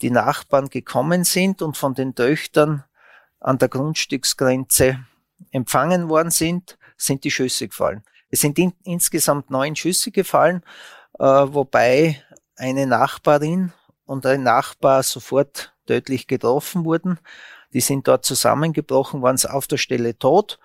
die 0.00 0.10
Nachbarn 0.10 0.70
gekommen 0.70 1.24
sind 1.24 1.60
und 1.60 1.76
von 1.76 1.94
den 1.94 2.14
Töchtern 2.14 2.84
an 3.40 3.58
der 3.58 3.68
Grundstücksgrenze 3.68 5.04
empfangen 5.50 6.08
worden 6.08 6.30
sind, 6.30 6.78
sind 6.96 7.24
die 7.24 7.30
Schüsse 7.30 7.68
gefallen. 7.68 8.02
Es 8.30 8.40
sind 8.40 8.58
in, 8.58 8.72
insgesamt 8.84 9.50
neun 9.50 9.76
Schüsse 9.76 10.10
gefallen, 10.10 10.62
äh, 11.18 11.24
wobei 11.24 12.22
eine 12.56 12.86
Nachbarin 12.86 13.72
und 14.06 14.24
ein 14.26 14.42
Nachbar 14.42 15.02
sofort 15.02 15.74
tödlich 15.86 16.26
getroffen 16.26 16.84
wurden. 16.84 17.18
Die 17.74 17.80
sind 17.80 18.08
dort 18.08 18.24
zusammengebrochen, 18.24 19.20
waren 19.20 19.38
auf 19.46 19.66
der 19.66 19.76
Stelle 19.76 20.16
tot. 20.18 20.58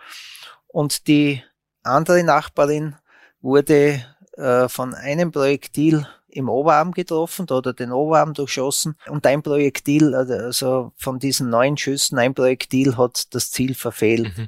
Und 0.67 1.07
die 1.07 1.43
andere 1.83 2.23
Nachbarin 2.23 2.95
wurde 3.41 4.05
äh, 4.37 4.69
von 4.69 4.93
einem 4.93 5.31
Projektil 5.31 6.07
im 6.31 6.47
Oberarm 6.47 6.91
getroffen, 6.91 7.45
da 7.47 7.55
hat 7.55 7.65
er 7.65 7.73
den 7.73 7.91
Oberarm 7.91 8.33
durchschossen 8.33 8.95
und 9.07 9.25
ein 9.25 9.41
Projektil, 9.41 10.13
also 10.13 10.93
von 10.95 11.19
diesen 11.19 11.49
neun 11.49 11.75
Schüssen, 11.75 12.19
ein 12.19 12.35
Projektil 12.35 12.97
hat 12.97 13.33
das 13.33 13.51
Ziel 13.51 13.73
verfehlt. 13.73 14.37
Mhm. 14.37 14.47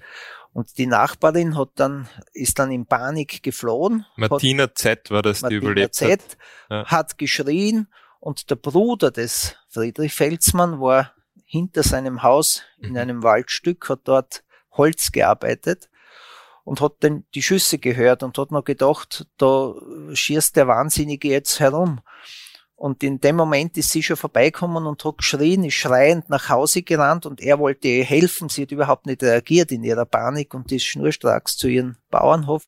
Und 0.53 0.77
die 0.77 0.85
Nachbarin 0.85 1.57
hat 1.57 1.69
dann, 1.75 2.07
ist 2.33 2.59
dann 2.59 2.71
in 2.71 2.85
Panik 2.85 3.41
geflohen. 3.41 4.05
Martina 4.17 4.63
hat, 4.63 4.77
Z 4.77 5.09
war 5.09 5.21
das, 5.21 5.41
Martina 5.41 5.59
die 5.59 5.65
überlebt 5.65 5.95
Z 5.95 6.11
hat. 6.11 6.37
Ja. 6.69 6.85
hat 6.85 7.17
geschrien 7.17 7.87
und 8.19 8.49
der 8.49 8.57
Bruder 8.57 9.11
des 9.11 9.55
Friedrich 9.69 10.13
Felsmann 10.13 10.79
war 10.79 11.13
hinter 11.51 11.83
seinem 11.83 12.23
Haus 12.23 12.63
in 12.79 12.91
mhm. 12.91 12.97
einem 12.97 13.23
Waldstück, 13.23 13.89
hat 13.89 14.01
dort 14.05 14.45
Holz 14.71 15.11
gearbeitet 15.11 15.89
und 16.63 16.79
hat 16.79 16.93
dann 17.01 17.25
die 17.35 17.43
Schüsse 17.43 17.77
gehört 17.77 18.23
und 18.23 18.37
hat 18.37 18.51
noch 18.51 18.63
gedacht, 18.63 19.27
da 19.37 19.73
schießt 20.13 20.55
der 20.55 20.69
Wahnsinnige 20.69 21.27
jetzt 21.27 21.59
herum. 21.59 21.99
Und 22.75 23.03
in 23.03 23.19
dem 23.19 23.35
Moment 23.35 23.77
ist 23.77 23.89
sie 23.89 24.01
schon 24.01 24.15
vorbeikommen 24.15 24.85
und 24.85 25.03
hat 25.03 25.17
geschrien, 25.17 25.65
ist 25.65 25.73
schreiend 25.73 26.29
nach 26.29 26.47
Hause 26.47 26.83
gerannt 26.83 27.25
und 27.25 27.41
er 27.41 27.59
wollte 27.59 27.89
ihr 27.89 28.05
helfen. 28.05 28.47
Sie 28.47 28.61
hat 28.61 28.71
überhaupt 28.71 29.05
nicht 29.05 29.21
reagiert 29.21 29.73
in 29.73 29.83
ihrer 29.83 30.05
Panik 30.05 30.53
und 30.53 30.71
ist 30.71 30.85
schnurstracks 30.85 31.57
zu 31.57 31.67
ihrem 31.67 31.97
Bauernhof. 32.09 32.63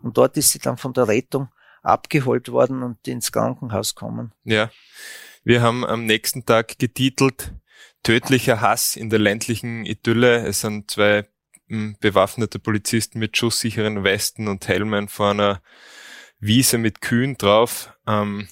Und 0.00 0.16
dort 0.16 0.38
ist 0.38 0.52
sie 0.52 0.58
dann 0.58 0.78
von 0.78 0.94
der 0.94 1.06
Rettung 1.06 1.48
abgeholt 1.82 2.50
worden 2.50 2.82
und 2.82 3.06
ins 3.06 3.30
Krankenhaus 3.30 3.94
gekommen. 3.94 4.32
Ja. 4.44 4.70
Wir 5.44 5.60
haben 5.60 5.84
am 5.84 6.06
nächsten 6.06 6.46
Tag 6.46 6.78
getitelt 6.78 7.52
Tödlicher 8.02 8.60
Hass 8.60 8.96
in 8.96 9.10
der 9.10 9.18
ländlichen 9.18 9.86
Idylle. 9.86 10.46
Es 10.46 10.60
sind 10.60 10.90
zwei 10.90 11.26
bewaffnete 12.00 12.58
Polizisten 12.58 13.18
mit 13.18 13.36
schusssicheren 13.36 14.04
Westen 14.04 14.48
und 14.48 14.68
Helmen 14.68 15.08
vor 15.08 15.30
einer 15.30 15.62
Wiese 16.38 16.76
mit 16.78 17.00
Kühen 17.00 17.38
drauf. 17.38 17.94
Ähm, 18.06 18.48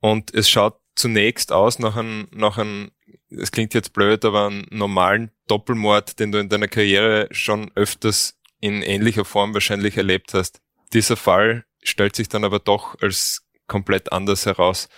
und 0.00 0.34
es 0.34 0.50
schaut 0.50 0.80
zunächst 0.94 1.52
aus 1.52 1.78
nach 1.78 1.96
einem, 1.96 2.28
nach 2.32 2.58
einem, 2.58 2.90
es 3.30 3.52
klingt 3.52 3.74
jetzt 3.74 3.92
blöd, 3.92 4.24
aber 4.24 4.46
einen 4.46 4.66
normalen 4.70 5.30
Doppelmord, 5.46 6.18
den 6.18 6.32
du 6.32 6.38
in 6.38 6.48
deiner 6.48 6.68
Karriere 6.68 7.28
schon 7.30 7.70
öfters 7.74 8.38
in 8.60 8.82
ähnlicher 8.82 9.24
Form 9.24 9.54
wahrscheinlich 9.54 9.96
erlebt 9.96 10.34
hast. 10.34 10.60
Dieser 10.92 11.16
Fall 11.16 11.64
stellt 11.82 12.16
sich 12.16 12.28
dann 12.28 12.44
aber 12.44 12.58
doch 12.58 13.00
als 13.00 13.46
komplett 13.66 14.12
anders 14.12 14.46
heraus. 14.46 14.88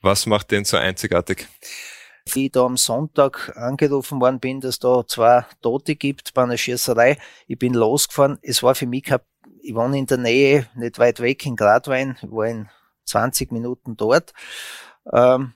Was 0.00 0.26
macht 0.26 0.50
den 0.50 0.64
so 0.64 0.76
einzigartig? 0.76 1.46
Wie 2.32 2.46
ich 2.46 2.52
da 2.52 2.64
am 2.64 2.76
Sonntag 2.76 3.56
angerufen 3.56 4.20
worden 4.20 4.40
bin, 4.40 4.60
dass 4.60 4.78
da 4.78 5.06
zwei 5.06 5.44
Tote 5.60 5.96
gibt 5.96 6.34
bei 6.34 6.42
einer 6.42 6.56
Schießerei. 6.56 7.18
Ich 7.46 7.58
bin 7.58 7.74
losgefahren. 7.74 8.38
Es 8.42 8.62
war 8.62 8.74
für 8.74 8.86
mich 8.86 9.04
kein, 9.04 9.20
ich 9.62 9.74
wohne 9.74 9.98
in 9.98 10.06
der 10.06 10.18
Nähe, 10.18 10.66
nicht 10.74 10.98
weit 10.98 11.20
weg 11.20 11.44
in 11.46 11.56
Gradwein, 11.56 12.16
ich 12.22 12.30
war 12.30 12.46
in 12.46 12.68
20 13.04 13.52
Minuten 13.52 13.96
dort. 13.96 14.32
Ähm, 15.12 15.54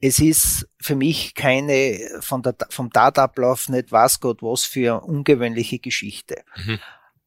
es 0.00 0.18
ist 0.18 0.66
für 0.80 0.96
mich 0.96 1.34
keine 1.34 2.00
von 2.20 2.42
der, 2.42 2.56
vom 2.70 2.90
Tatablauf 2.90 3.68
nicht 3.68 3.92
was 3.92 4.20
Gott 4.20 4.42
was 4.42 4.64
für 4.64 5.02
ungewöhnliche 5.02 5.78
Geschichte. 5.78 6.42
Mhm. 6.56 6.78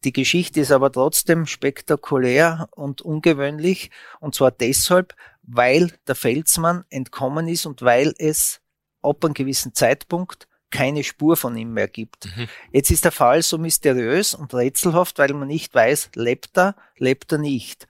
Die 0.03 0.11
Geschichte 0.11 0.59
ist 0.59 0.71
aber 0.71 0.91
trotzdem 0.91 1.45
spektakulär 1.45 2.67
und 2.71 3.01
ungewöhnlich 3.01 3.91
und 4.19 4.35
zwar 4.35 4.51
deshalb, 4.51 5.15
weil 5.43 5.93
der 6.07 6.15
Felsmann 6.15 6.83
entkommen 6.89 7.47
ist 7.47 7.65
und 7.65 7.83
weil 7.83 8.13
es 8.17 8.59
ab 9.03 9.23
einem 9.23 9.33
gewissen 9.33 9.73
Zeitpunkt 9.73 10.47
keine 10.73 11.03
Spur 11.03 11.37
von 11.37 11.55
ihm 11.55 11.73
mehr 11.73 11.87
gibt. 11.87 12.35
Mhm. 12.35 12.47
Jetzt 12.71 12.89
ist 12.89 13.05
der 13.05 13.11
Fall 13.11 13.43
so 13.43 13.59
mysteriös 13.59 14.33
und 14.33 14.55
rätselhaft, 14.55 15.19
weil 15.19 15.31
man 15.33 15.47
nicht 15.47 15.73
weiß, 15.75 16.09
lebt 16.15 16.57
er, 16.57 16.75
lebt 16.97 17.31
er 17.31 17.37
nicht. 17.37 17.87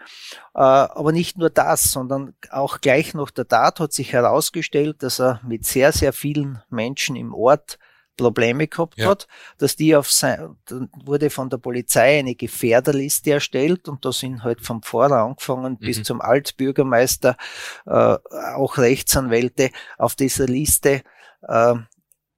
Äh, 0.53 0.59
aber 0.59 1.13
nicht 1.13 1.37
nur 1.37 1.49
das, 1.49 1.83
sondern 1.83 2.35
auch 2.51 2.81
gleich 2.81 3.13
nach 3.13 3.31
der 3.31 3.47
Tat 3.47 3.79
hat 3.79 3.93
sich 3.93 4.11
herausgestellt, 4.11 5.01
dass 5.01 5.21
er 5.21 5.39
mit 5.47 5.65
sehr, 5.65 5.93
sehr 5.93 6.11
vielen 6.11 6.61
Menschen 6.69 7.15
im 7.15 7.33
Ort 7.33 7.79
Probleme 8.17 8.67
gehabt 8.67 8.97
ja. 8.97 9.07
hat, 9.07 9.27
dass 9.57 9.75
die 9.75 9.95
auf 9.95 10.11
sein, 10.11 10.55
dann 10.65 10.89
wurde 11.03 11.29
von 11.29 11.49
der 11.49 11.57
Polizei 11.57 12.19
eine 12.19 12.35
Gefährderliste 12.35 13.31
erstellt 13.31 13.87
und 13.87 14.05
da 14.05 14.11
sind 14.11 14.43
halt 14.43 14.61
vom 14.61 14.83
Pfarrer 14.83 15.23
angefangen 15.23 15.77
mhm. 15.79 15.85
bis 15.85 16.03
zum 16.03 16.21
Altbürgermeister, 16.21 17.37
äh, 17.85 18.17
auch 18.55 18.77
Rechtsanwälte 18.77 19.71
auf 19.97 20.15
dieser 20.15 20.45
Liste 20.45 21.01
äh, 21.47 21.75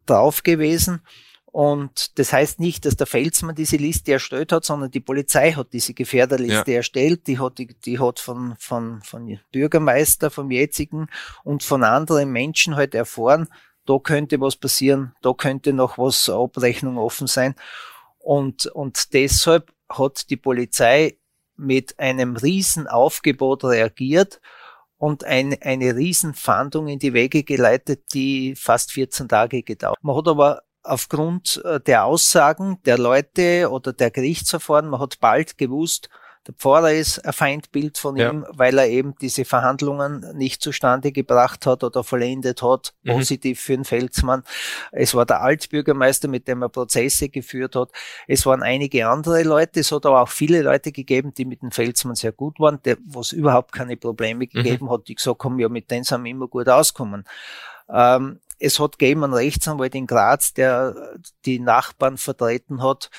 drauf 0.05 0.43
gewesen. 0.43 1.01
Und 1.55 2.19
das 2.19 2.33
heißt 2.33 2.59
nicht, 2.59 2.83
dass 2.83 2.97
der 2.97 3.07
Felsmann 3.07 3.55
diese 3.55 3.77
Liste 3.77 4.11
erstellt 4.11 4.51
hat, 4.51 4.65
sondern 4.65 4.91
die 4.91 4.99
Polizei 4.99 5.53
hat 5.53 5.71
diese 5.71 5.93
Gefährderliste 5.93 6.71
ja. 6.71 6.77
erstellt. 6.79 7.27
Die 7.27 7.39
hat, 7.39 7.59
die, 7.59 7.67
die 7.67 7.97
hat 7.97 8.19
von, 8.19 8.55
von, 8.59 9.01
von 9.03 9.39
Bürgermeister, 9.53 10.29
vom 10.29 10.51
jetzigen 10.51 11.07
und 11.45 11.63
von 11.63 11.85
anderen 11.85 12.29
Menschen 12.33 12.75
halt 12.75 12.93
erfahren, 12.93 13.47
da 13.85 13.99
könnte 13.99 14.39
was 14.41 14.55
passieren, 14.55 15.15
da 15.21 15.33
könnte 15.33 15.73
noch 15.73 15.97
was 15.97 16.29
Abrechnung 16.29 16.97
offen 16.97 17.27
sein. 17.27 17.55
Und, 18.19 18.65
und 18.67 19.13
deshalb 19.13 19.71
hat 19.89 20.29
die 20.29 20.37
Polizei 20.37 21.17
mit 21.55 21.99
einem 21.99 22.35
Riesenaufgebot 22.35 23.63
reagiert 23.63 24.41
und 24.97 25.23
ein, 25.23 25.55
eine 25.61 25.95
Riesenfahndung 25.95 26.87
in 26.87 26.99
die 26.99 27.13
Wege 27.13 27.43
geleitet, 27.43 28.13
die 28.13 28.55
fast 28.55 28.91
14 28.91 29.29
Tage 29.29 29.63
gedauert. 29.63 29.97
Man 30.01 30.15
hat 30.15 30.27
aber 30.27 30.63
aufgrund 30.83 31.61
äh, 31.65 31.79
der 31.79 32.05
Aussagen 32.05 32.79
der 32.85 32.97
Leute 32.97 33.69
oder 33.69 33.93
der 33.93 34.11
Gerichtsverfahren, 34.11 34.87
man 34.87 34.99
hat 34.99 35.19
bald 35.19 35.57
gewusst, 35.57 36.09
Der 36.47 36.53
Pfarrer 36.53 36.91
ist 36.91 37.25
ein 37.25 37.33
Feindbild 37.33 37.97
von 37.97 38.17
ja. 38.17 38.29
ihm, 38.29 38.45
weil 38.49 38.77
er 38.77 38.87
eben 38.87 39.15
diese 39.19 39.45
Verhandlungen 39.45 40.25
nicht 40.35 40.61
zustande 40.61 41.11
gebracht 41.11 41.65
hat 41.65 41.83
oder 41.83 42.03
vollendet 42.03 42.61
hat, 42.61 42.93
mhm. 43.03 43.13
positiv 43.13 43.59
für 43.59 43.75
den 43.75 43.85
Felsmann. 43.85 44.43
Es 44.91 45.15
war 45.15 45.25
der 45.25 45.41
Altbürgermeister, 45.41 46.27
mit 46.27 46.47
dem 46.47 46.61
er 46.61 46.69
Prozesse 46.69 47.29
geführt 47.29 47.75
hat. 47.75 47.89
Es 48.27 48.45
waren 48.45 48.61
einige 48.61 49.07
andere 49.07 49.43
Leute. 49.43 49.79
Es 49.79 49.91
hat 49.91 50.05
aber 50.05 50.21
auch 50.21 50.29
viele 50.29 50.61
Leute 50.61 50.91
gegeben, 50.91 51.33
die 51.33 51.45
mit 51.45 51.63
dem 51.63 51.71
Felsmann 51.71 52.15
sehr 52.15 52.31
gut 52.31 52.59
waren, 52.59 52.79
wo 53.05 53.21
es 53.21 53.31
überhaupt 53.31 53.71
keine 53.71 53.97
Probleme 53.97 54.45
mhm. 54.45 54.49
gegeben 54.49 54.85
mhm. 54.85 54.91
hat, 54.91 55.07
die 55.07 55.15
gesagt 55.15 55.43
haben, 55.43 55.57
ja, 55.57 55.69
mit 55.69 55.89
denen 55.89 56.03
sind 56.03 56.23
wir 56.23 56.31
immer 56.31 56.47
gut 56.47 56.69
auskommen. 56.69 57.25
Ähm, 57.89 58.39
es 58.59 58.79
hat 58.79 58.97
gegeben 58.99 59.23
einen 59.23 59.33
Rechtsanwalt 59.33 59.95
in 59.95 60.07
Graz, 60.07 60.53
der 60.53 61.17
die 61.45 61.59
Nachbarn 61.59 62.17
vertreten 62.17 62.81
hat 62.81 63.09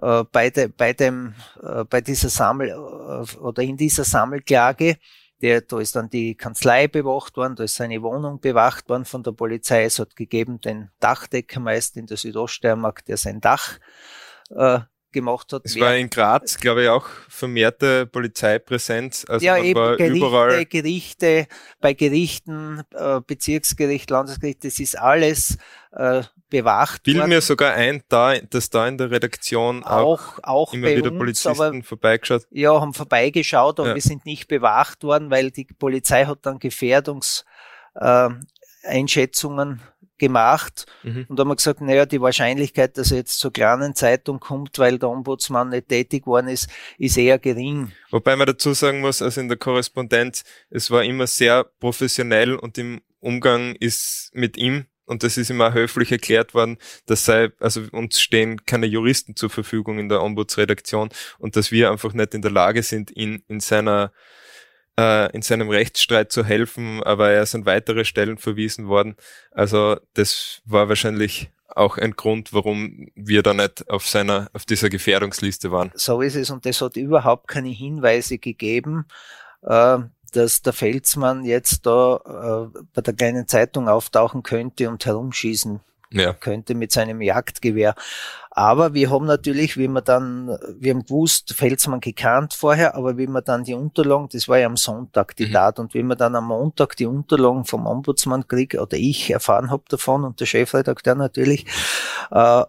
äh, 0.00 0.24
bei, 0.24 0.50
de, 0.50 0.68
bei 0.68 0.92
dem 0.92 1.34
äh, 1.62 1.84
bei 1.84 2.00
dieser 2.00 2.28
Sammel 2.28 2.68
äh, 2.70 3.36
oder 3.38 3.62
in 3.62 3.76
dieser 3.76 4.04
Sammelklage. 4.04 4.98
Der, 5.42 5.60
da 5.60 5.78
ist 5.80 5.96
dann 5.96 6.08
die 6.08 6.36
Kanzlei 6.36 6.86
bewacht 6.86 7.36
worden, 7.36 7.56
da 7.56 7.64
ist 7.64 7.74
seine 7.74 8.00
Wohnung 8.02 8.40
bewacht 8.40 8.88
worden 8.88 9.04
von 9.04 9.22
der 9.22 9.32
Polizei. 9.32 9.84
Es 9.84 9.98
hat 9.98 10.16
gegeben 10.16 10.60
den 10.60 10.90
Dachdeckermeister 11.00 12.00
in 12.00 12.06
der 12.06 12.16
Südoststeiermark, 12.16 13.04
der 13.04 13.16
sein 13.16 13.40
Dach 13.40 13.78
äh, 14.50 14.80
gemacht 15.14 15.52
hat. 15.54 15.62
Es 15.64 15.80
war 15.80 15.96
in 15.96 16.10
Graz, 16.10 16.58
glaube 16.58 16.82
ich, 16.82 16.88
auch 16.90 17.06
vermehrte 17.30 18.04
Polizeipräsenz. 18.04 19.24
Also 19.26 19.46
ja, 19.46 19.56
eben 19.56 19.96
Gerichte, 19.96 20.18
überall 20.18 20.66
Gerichte, 20.66 21.46
bei 21.80 21.94
Gerichten, 21.94 22.82
äh, 22.94 23.22
Bezirksgericht, 23.26 24.10
Landesgericht, 24.10 24.62
das 24.64 24.78
ist 24.78 24.98
alles 24.98 25.56
äh, 25.92 26.22
bewacht 26.50 27.02
Bild 27.04 27.26
mir 27.26 27.40
sogar 27.40 27.74
ein, 27.74 28.02
da, 28.08 28.38
dass 28.38 28.70
da 28.70 28.86
in 28.86 28.98
der 28.98 29.10
Redaktion 29.10 29.82
auch, 29.82 30.38
auch, 30.38 30.44
auch 30.44 30.74
immer 30.74 30.88
wieder 30.88 31.10
uns, 31.10 31.18
Polizisten 31.18 31.60
aber, 31.60 31.82
vorbeigeschaut. 31.82 32.46
Ja, 32.50 32.80
haben 32.80 32.94
vorbeigeschaut, 32.94 33.80
aber 33.80 33.90
ja. 33.90 33.94
wir 33.94 34.02
sind 34.02 34.26
nicht 34.26 34.48
bewacht 34.48 35.02
worden, 35.02 35.30
weil 35.30 35.50
die 35.50 35.64
Polizei 35.64 36.26
hat 36.26 36.40
dann 36.42 36.58
Gefährdungs 36.58 37.44
äh, 37.94 38.28
gemacht 40.18 40.86
mhm. 41.02 41.26
und 41.28 41.38
haben 41.38 41.48
wir 41.48 41.56
gesagt, 41.56 41.80
naja, 41.80 42.06
die 42.06 42.20
Wahrscheinlichkeit, 42.20 42.96
dass 42.98 43.10
er 43.10 43.18
jetzt 43.18 43.38
zur 43.38 43.52
kleinen 43.52 43.94
Zeitung 43.94 44.40
kommt, 44.40 44.78
weil 44.78 44.98
der 44.98 45.08
Ombudsmann 45.08 45.70
nicht 45.70 45.88
tätig 45.88 46.26
worden 46.26 46.48
ist, 46.48 46.68
ist 46.98 47.16
eher 47.16 47.38
gering. 47.38 47.92
Wobei 48.10 48.36
man 48.36 48.46
dazu 48.46 48.72
sagen 48.72 49.00
muss, 49.00 49.22
also 49.22 49.40
in 49.40 49.48
der 49.48 49.58
Korrespondenz, 49.58 50.44
es 50.70 50.90
war 50.90 51.04
immer 51.04 51.26
sehr 51.26 51.64
professionell 51.80 52.54
und 52.54 52.78
im 52.78 53.00
Umgang 53.20 53.74
ist 53.76 54.30
mit 54.34 54.56
ihm 54.56 54.86
und 55.06 55.22
das 55.22 55.36
ist 55.36 55.50
immer 55.50 55.74
höflich 55.74 56.12
erklärt 56.12 56.54
worden, 56.54 56.78
dass 57.06 57.24
sei, 57.24 57.50
also 57.60 57.82
uns 57.92 58.20
stehen 58.20 58.64
keine 58.64 58.86
Juristen 58.86 59.36
zur 59.36 59.50
Verfügung 59.50 59.98
in 59.98 60.08
der 60.08 60.22
Ombudsredaktion 60.22 61.10
und 61.38 61.56
dass 61.56 61.70
wir 61.70 61.90
einfach 61.90 62.12
nicht 62.12 62.34
in 62.34 62.42
der 62.42 62.50
Lage 62.50 62.82
sind, 62.82 63.14
ihn 63.16 63.42
in 63.48 63.60
seiner 63.60 64.12
in 64.96 65.42
seinem 65.42 65.70
Rechtsstreit 65.70 66.30
zu 66.30 66.44
helfen, 66.44 67.02
aber 67.02 67.30
er 67.30 67.42
ist 67.42 67.54
an 67.54 67.66
weitere 67.66 68.04
Stellen 68.04 68.38
verwiesen 68.38 68.86
worden. 68.86 69.16
Also 69.50 69.96
das 70.14 70.62
war 70.64 70.88
wahrscheinlich 70.88 71.50
auch 71.74 71.98
ein 71.98 72.12
Grund, 72.12 72.52
warum 72.52 73.08
wir 73.14 73.42
da 73.42 73.54
nicht 73.54 73.88
auf 73.90 74.06
seiner, 74.06 74.48
auf 74.52 74.64
dieser 74.64 74.90
Gefährdungsliste 74.90 75.72
waren. 75.72 75.90
So 75.94 76.20
ist 76.20 76.36
es 76.36 76.50
und 76.50 76.64
es 76.66 76.80
hat 76.80 76.96
überhaupt 76.96 77.48
keine 77.48 77.70
Hinweise 77.70 78.38
gegeben, 78.38 79.06
äh, 79.62 79.98
dass 80.32 80.62
der 80.62 80.72
Felsmann 80.72 81.44
jetzt 81.44 81.86
da 81.86 82.70
äh, 82.74 82.78
bei 82.92 83.02
der 83.02 83.14
kleinen 83.14 83.48
Zeitung 83.48 83.88
auftauchen 83.88 84.42
könnte 84.42 84.88
und 84.88 85.04
herumschießen 85.04 85.80
ja. 86.10 86.32
könnte 86.32 86.74
mit 86.74 86.92
seinem 86.92 87.20
Jagdgewehr. 87.20 87.94
Aber 88.56 88.94
wir 88.94 89.10
haben 89.10 89.26
natürlich, 89.26 89.76
wie 89.76 89.88
wir 89.88 90.00
dann, 90.00 90.46
wir 90.78 90.94
haben 90.94 91.02
gewusst, 91.02 91.54
Felsmann 91.54 91.98
gekannt 91.98 92.54
vorher, 92.54 92.94
aber 92.94 93.18
wie 93.18 93.26
wir 93.26 93.42
dann 93.42 93.64
die 93.64 93.74
Unterlagen, 93.74 94.28
das 94.32 94.46
war 94.46 94.58
ja 94.58 94.66
am 94.66 94.76
Sonntag 94.76 95.34
die 95.34 95.46
mhm. 95.46 95.52
Tat, 95.52 95.80
und 95.80 95.92
wie 95.92 96.04
wir 96.04 96.14
dann 96.14 96.36
am 96.36 96.46
Montag 96.46 96.94
die 96.96 97.06
Unterlagen 97.06 97.64
vom 97.64 97.84
Ombudsmann 97.84 98.46
krieg 98.46 98.76
oder 98.80 98.96
ich 98.96 99.28
erfahren 99.28 99.72
habe 99.72 99.82
davon 99.88 100.22
und 100.22 100.38
der 100.38 100.46
Chefredakteur 100.46 101.16
natürlich, 101.16 101.66
äh, 102.30 102.60
äh, 102.60 102.64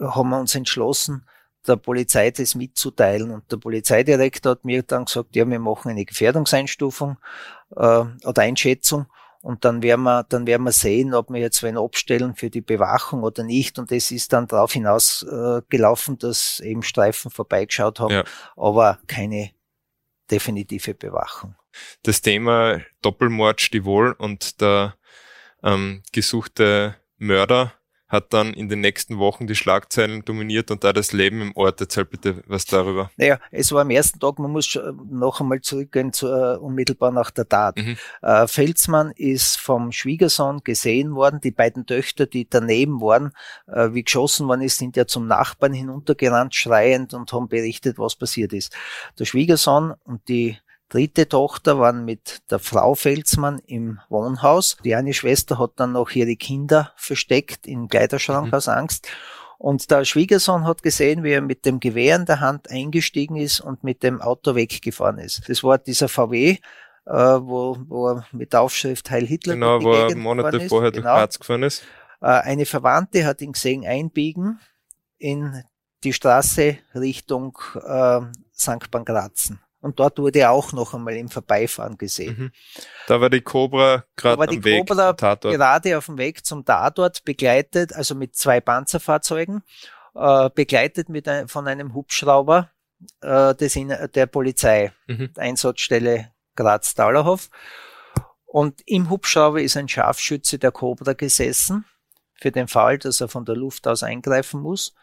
haben 0.00 0.30
wir 0.30 0.40
uns 0.40 0.54
entschlossen, 0.54 1.26
der 1.66 1.76
Polizei 1.76 2.30
das 2.30 2.54
mitzuteilen. 2.54 3.30
Und 3.30 3.52
der 3.52 3.58
Polizeidirektor 3.58 4.52
hat 4.52 4.64
mir 4.64 4.82
dann 4.84 5.04
gesagt, 5.04 5.36
ja, 5.36 5.46
wir 5.46 5.58
machen 5.58 5.90
eine 5.90 6.06
Gefährdungseinstufung 6.06 7.18
äh, 7.76 8.04
oder 8.24 8.42
Einschätzung 8.42 9.06
und 9.44 9.66
dann 9.66 9.82
werden 9.82 10.04
wir, 10.04 10.24
dann 10.24 10.46
werden 10.46 10.62
wir 10.62 10.72
sehen, 10.72 11.12
ob 11.12 11.28
wir 11.28 11.38
jetzt 11.38 11.62
wen 11.62 11.76
abstellen 11.76 12.34
für 12.34 12.48
die 12.48 12.62
Bewachung 12.62 13.22
oder 13.22 13.42
nicht. 13.42 13.78
Und 13.78 13.92
es 13.92 14.10
ist 14.10 14.32
dann 14.32 14.46
darauf 14.46 14.72
hinaus 14.72 15.22
äh, 15.22 15.60
gelaufen, 15.68 16.16
dass 16.16 16.60
eben 16.60 16.82
Streifen 16.82 17.30
vorbeigeschaut 17.30 18.00
haben, 18.00 18.14
ja. 18.14 18.24
aber 18.56 19.00
keine 19.06 19.50
definitive 20.30 20.94
Bewachung. 20.94 21.56
Das 22.02 22.22
Thema 22.22 22.80
Doppelmord 23.02 23.60
Stivol 23.60 24.12
und 24.12 24.62
der 24.62 24.96
ähm, 25.62 26.02
gesuchte 26.10 26.96
Mörder 27.18 27.74
hat 28.14 28.32
dann 28.32 28.54
in 28.54 28.68
den 28.68 28.80
nächsten 28.80 29.18
Wochen 29.18 29.46
die 29.46 29.54
Schlagzeilen 29.54 30.24
dominiert 30.24 30.70
und 30.70 30.84
da 30.84 30.92
das 30.92 31.12
Leben 31.12 31.42
im 31.42 31.56
Ort. 31.56 31.80
Erzähl 31.80 32.04
bitte 32.04 32.42
was 32.46 32.64
darüber. 32.64 33.10
Naja, 33.16 33.38
es 33.50 33.72
war 33.72 33.82
am 33.82 33.90
ersten 33.90 34.20
Tag, 34.20 34.38
man 34.38 34.52
muss 34.52 34.78
noch 35.10 35.40
einmal 35.40 35.60
zurückgehen, 35.60 36.12
zu, 36.12 36.28
uh, 36.28 36.58
unmittelbar 36.58 37.12
nach 37.12 37.30
der 37.30 37.48
Tat. 37.48 37.76
Mhm. 37.76 37.96
Uh, 38.22 38.46
Felsmann 38.46 39.12
ist 39.16 39.58
vom 39.58 39.92
Schwiegersohn 39.92 40.60
gesehen 40.64 41.14
worden. 41.14 41.40
Die 41.42 41.50
beiden 41.50 41.86
Töchter, 41.86 42.26
die 42.26 42.48
daneben 42.48 43.00
waren, 43.00 43.32
uh, 43.68 43.92
wie 43.92 44.04
geschossen 44.04 44.48
worden 44.48 44.62
ist, 44.62 44.78
sind 44.78 44.96
ja 44.96 45.06
zum 45.06 45.26
Nachbarn 45.26 45.72
hinuntergerannt, 45.72 46.54
schreiend 46.54 47.12
und 47.12 47.32
haben 47.32 47.48
berichtet, 47.48 47.98
was 47.98 48.16
passiert 48.16 48.52
ist. 48.52 48.74
Der 49.18 49.24
Schwiegersohn 49.24 49.94
und 50.04 50.28
die 50.28 50.56
dritte 50.88 51.28
Tochter 51.28 51.78
waren 51.78 52.04
mit 52.04 52.42
der 52.50 52.58
Frau 52.58 52.94
Felsmann 52.94 53.58
im 53.66 54.00
Wohnhaus. 54.08 54.76
Die 54.84 54.94
eine 54.94 55.14
Schwester 55.14 55.58
hat 55.58 55.72
dann 55.76 55.92
noch 55.92 56.10
ihre 56.10 56.36
Kinder 56.36 56.92
versteckt 56.96 57.66
im 57.66 57.88
Kleiderschrank 57.88 58.48
mhm. 58.48 58.54
aus 58.54 58.68
Angst. 58.68 59.08
Und 59.58 59.90
der 59.90 60.04
Schwiegersohn 60.04 60.66
hat 60.66 60.82
gesehen, 60.82 61.22
wie 61.22 61.32
er 61.32 61.40
mit 61.40 61.64
dem 61.64 61.80
Gewehr 61.80 62.16
in 62.16 62.26
der 62.26 62.40
Hand 62.40 62.70
eingestiegen 62.70 63.36
ist 63.36 63.60
und 63.60 63.82
mit 63.82 64.02
dem 64.02 64.20
Auto 64.20 64.54
weggefahren 64.54 65.18
ist. 65.18 65.48
Das 65.48 65.62
war 65.64 65.78
dieser 65.78 66.08
VW, 66.08 66.58
äh, 67.06 67.12
wo, 67.12 67.76
wo 67.86 68.08
er 68.08 68.26
mit 68.32 68.54
Aufschrift 68.54 69.10
Heil 69.10 69.26
Hitler 69.26 69.54
Genau, 69.54 69.82
wo 69.82 69.94
er 69.94 70.14
Monate 70.16 70.68
vorher 70.68 70.92
genau. 70.92 71.04
durch 71.04 71.14
Graz 71.14 71.38
gefahren 71.38 71.62
ist. 71.62 71.82
Äh, 72.20 72.26
eine 72.26 72.66
Verwandte 72.66 73.24
hat 73.24 73.40
ihn 73.40 73.52
gesehen 73.52 73.86
einbiegen 73.86 74.60
in 75.18 75.62
die 76.02 76.12
Straße 76.12 76.78
Richtung 76.94 77.58
äh, 77.74 78.20
St. 78.54 78.90
Pankrazien. 78.90 79.60
Und 79.84 80.00
dort 80.00 80.18
wurde 80.18 80.38
er 80.38 80.50
auch 80.50 80.72
noch 80.72 80.94
einmal 80.94 81.14
im 81.14 81.28
Vorbeifahren 81.28 81.98
gesehen. 81.98 82.36
Mhm. 82.38 82.52
Da 83.06 83.20
war 83.20 83.28
die 83.28 83.42
Cobra 83.42 84.06
gerade 84.16 84.42
am 84.42 84.48
die 84.48 84.64
Weg 84.64 84.88
Cobra 84.88 85.12
gerade 85.12 85.98
auf 85.98 86.06
dem 86.06 86.16
Weg 86.16 86.46
zum 86.46 86.64
Tatort 86.64 87.22
begleitet, 87.26 87.92
also 87.92 88.14
mit 88.14 88.34
zwei 88.34 88.62
Panzerfahrzeugen, 88.62 89.62
äh, 90.14 90.48
begleitet 90.54 91.10
mit 91.10 91.28
ein, 91.28 91.48
von 91.48 91.68
einem 91.68 91.92
Hubschrauber 91.92 92.70
äh, 93.20 93.54
des 93.56 93.78
der 94.14 94.24
Polizei, 94.24 94.94
mhm. 95.06 95.34
Einsatzstelle 95.36 96.32
Graz-Taulerhof. 96.56 97.50
Und 98.46 98.80
im 98.86 99.10
Hubschrauber 99.10 99.60
ist 99.60 99.76
ein 99.76 99.90
Scharfschütze 99.90 100.58
der 100.58 100.72
Cobra 100.72 101.12
gesessen, 101.12 101.84
für 102.40 102.50
den 102.50 102.68
Fall, 102.68 102.96
dass 102.96 103.20
er 103.20 103.28
von 103.28 103.44
der 103.44 103.56
Luft 103.56 103.86
aus 103.86 104.02
eingreifen 104.02 104.62
muss. 104.62 104.94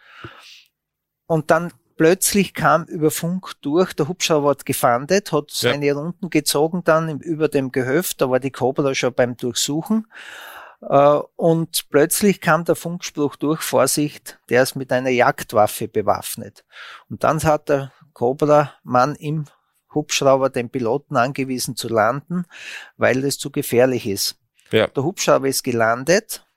Und 1.28 1.52
dann 1.52 1.72
plötzlich 2.02 2.56
kam 2.56 2.86
über 2.86 3.12
Funk 3.12 3.52
durch, 3.62 3.94
der 3.94 4.08
Hubschrauber 4.08 4.50
hat 4.50 4.66
gefandet, 4.66 5.32
hat 5.32 5.52
ja. 5.52 5.72
seine 5.72 5.94
Runden 5.94 6.32
gezogen 6.32 6.84
dann 6.84 7.20
über 7.20 7.48
dem 7.48 7.72
Gehöft, 7.72 8.22
da 8.22 8.32
war 8.32 8.40
die 8.40 8.50
Cobra 8.50 8.96
schon 8.96 9.14
beim 9.14 9.38
Durchsuchen. 9.38 10.08
Äh, 10.82 11.20
und 11.36 11.90
plötzlich 11.92 12.42
kam 12.42 12.66
der 12.66 12.74
Funkspruch 12.74 13.36
durch, 13.36 13.62
Vorsicht, 13.62 14.40
der 14.50 14.64
ist 14.64 14.76
mit 14.76 14.92
einer 14.92 15.12
Jagdwaffe 15.12 15.88
bewaffnet. 15.88 16.66
Und 17.08 17.24
dann 17.24 17.44
hat 17.44 17.70
der 17.70 17.92
Cobra-Mann 18.14 19.14
im 19.14 19.46
Hubschrauber 19.94 20.50
den 20.50 20.72
Piloten 20.72 21.18
angewiesen 21.18 21.76
zu 21.76 21.88
landen, 21.88 22.46
weil 22.98 23.24
es 23.24 23.38
zu 23.38 23.52
gefährlich 23.52 24.08
ist. 24.08 24.40
Ja. 24.72 24.88
Der 24.88 25.04
Hubschrauber 25.04 25.48
ist 25.48 25.62
gelandet, 25.62 26.48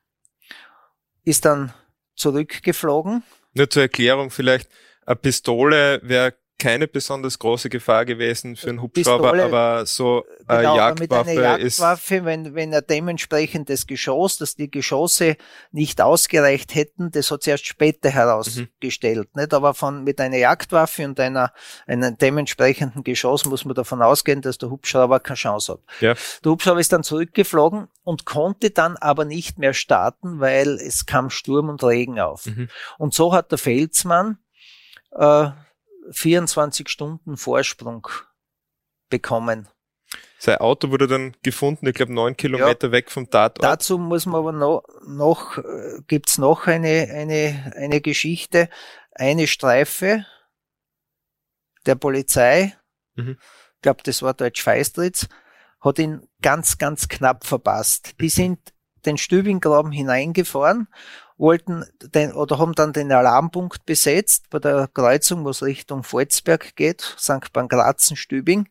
ist 1.23 1.45
dann 1.45 1.75
zurückgeflogen. 2.15 3.23
Nur 3.53 3.69
zur 3.69 3.83
Erklärung 3.83 4.31
vielleicht, 4.31 4.71
eine 5.07 5.17
Pistole 5.17 6.01
wäre 6.03 6.35
keine 6.59 6.89
besonders 6.89 7.39
große 7.39 7.69
Gefahr 7.69 8.05
gewesen 8.05 8.57
für 8.57 8.71
einen 8.71 8.81
Hubschrauber, 8.81 9.33
Pistole, 9.33 9.45
aber 9.45 9.87
so 9.87 10.25
eine 10.47 10.61
genau, 10.61 10.77
Jagdwaffe, 10.77 11.03
mit 11.03 11.13
einer 11.13 11.43
Jagdwaffe 11.43 12.15
ist 12.15 12.25
wenn, 12.25 12.55
wenn 12.55 12.73
er 12.73 12.81
dementsprechend 12.81 13.69
das 13.69 13.87
Geschoss, 13.87 14.39
dass 14.39 14.55
die 14.55 14.71
Geschosse 14.71 15.37
nicht 15.73 16.01
ausgereicht 16.01 16.75
hätten, 16.75 17.11
das 17.11 17.31
hat 17.31 17.43
sich 17.43 17.51
erst 17.51 17.67
später 17.67 18.09
herausgestellt. 18.09 19.29
Mhm. 19.35 19.43
Nicht? 19.43 19.53
Aber 19.53 19.75
von, 19.75 20.05
mit 20.05 20.21
einer 20.21 20.39
Jagdwaffe 20.39 21.05
und 21.05 21.19
einer, 21.21 21.53
einem 21.87 22.17
dementsprechenden 22.17 23.03
Geschoss 23.03 23.45
muss 23.45 23.65
man 23.65 23.75
davon 23.75 24.01
ausgehen, 24.01 24.41
dass 24.41 24.57
der 24.57 24.71
Hubschrauber 24.71 25.21
keine 25.21 25.37
Chance 25.37 25.73
hat. 25.73 25.81
Ja. 26.01 26.15
Der 26.45 26.53
Hubschrauber 26.53 26.81
ist 26.81 26.93
dann 26.93 27.03
zurückgeflogen 27.03 27.89
und 28.05 28.25
konnte 28.25 28.71
dann 28.71 28.97
aber 28.97 29.25
nicht 29.25 29.59
mehr 29.59 29.75
starten, 29.75 30.41
weil 30.41 30.79
es 30.81 31.05
kam 31.05 31.31
Sturm 31.31 31.69
und 31.69 31.83
Regen 31.83 32.21
auf. 32.21 32.47
Mhm. 32.47 32.69
Und 32.97 33.13
so 33.13 33.33
hat 33.35 33.51
der 33.51 33.59
Felsmann 33.59 34.39
äh, 35.15 35.51
24 36.11 36.89
Stunden 36.89 37.37
Vorsprung 37.37 38.07
bekommen. 39.09 39.69
Sein 40.39 40.59
Auto 40.59 40.91
wurde 40.91 41.07
dann 41.07 41.35
gefunden, 41.43 41.87
ich 41.87 41.95
glaube 41.95 42.13
neun 42.13 42.37
Kilometer 42.37 42.89
ja, 42.89 42.93
weg 42.93 43.11
vom 43.11 43.31
Tatort. 43.31 43.65
Dazu 43.65 43.99
muss 43.99 44.27
man 44.27 44.41
aber 44.41 44.53
noch, 44.53 44.83
noch 45.07 45.59
äh, 45.59 46.01
gibt's 46.07 46.39
noch 46.39 46.67
eine, 46.67 47.09
eine, 47.13 47.73
eine 47.77 48.01
Geschichte. 48.01 48.69
Eine 49.13 49.47
Streife 49.47 50.27
der 51.87 51.95
Polizei, 51.95 52.77
mhm. 53.15 53.39
ich 53.77 53.83
glaube, 53.83 54.03
das 54.03 54.23
war 54.23 54.35
Deutsch 54.35 54.63
Feistritz, 54.63 55.29
hat 55.81 55.99
ihn 55.99 56.29
ganz, 56.43 56.79
ganz 56.79 57.09
knapp 57.09 57.47
verpasst. 57.47 58.21
Die 58.21 58.29
sind 58.29 58.59
den 59.07 59.19
Stübinggraben 59.19 59.93
hineingefahren, 59.93 60.89
wollten 61.37 61.85
den, 62.01 62.33
oder 62.33 62.59
haben 62.59 62.75
dann 62.75 62.93
den 62.93 63.13
Alarmpunkt 63.13 63.85
besetzt 63.87 64.51
bei 64.51 64.59
der 64.59 64.89
Kreuzung, 64.93 65.45
wo 65.45 65.51
es 65.51 65.63
Richtung 65.63 66.03
Volzberg 66.03 66.77
geht, 66.77 67.01
St. 67.19 67.53
Pankrazen, 67.53 68.17
Stübing. 68.17 68.69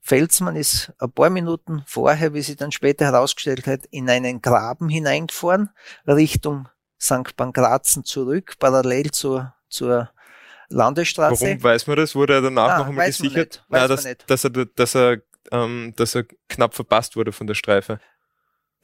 Felsmann 0.00 0.56
ist 0.56 0.92
ein 0.98 1.12
paar 1.12 1.30
Minuten 1.30 1.84
vorher, 1.86 2.34
wie 2.34 2.42
sie 2.42 2.56
dann 2.56 2.72
später 2.72 3.04
herausgestellt 3.04 3.68
hat, 3.68 3.86
in 3.90 4.10
einen 4.10 4.42
Graben 4.42 4.88
hineingefahren, 4.88 5.70
Richtung 6.06 6.68
St. 7.00 7.36
Pankrazen 7.36 8.04
zurück, 8.04 8.54
parallel 8.58 9.12
zur, 9.12 9.54
zur 9.68 10.10
Landesstraße. 10.68 11.44
Warum 11.44 11.62
weiß 11.62 11.86
man 11.86 11.96
das? 11.96 12.14
Wurde 12.16 12.34
er 12.34 12.42
danach 12.42 12.70
ah, 12.70 12.78
noch 12.78 12.86
einmal 12.88 13.06
gesichert? 13.06 13.64
Nein, 13.68 13.88
dass, 13.88 14.08
dass, 14.26 14.44
er, 14.44 14.50
dass, 14.50 14.94
er, 14.96 15.22
ähm, 15.52 15.92
dass 15.96 16.16
er 16.16 16.24
knapp 16.48 16.74
verpasst 16.74 17.14
wurde 17.14 17.30
von 17.30 17.46
der 17.46 17.54
Streife. 17.54 18.00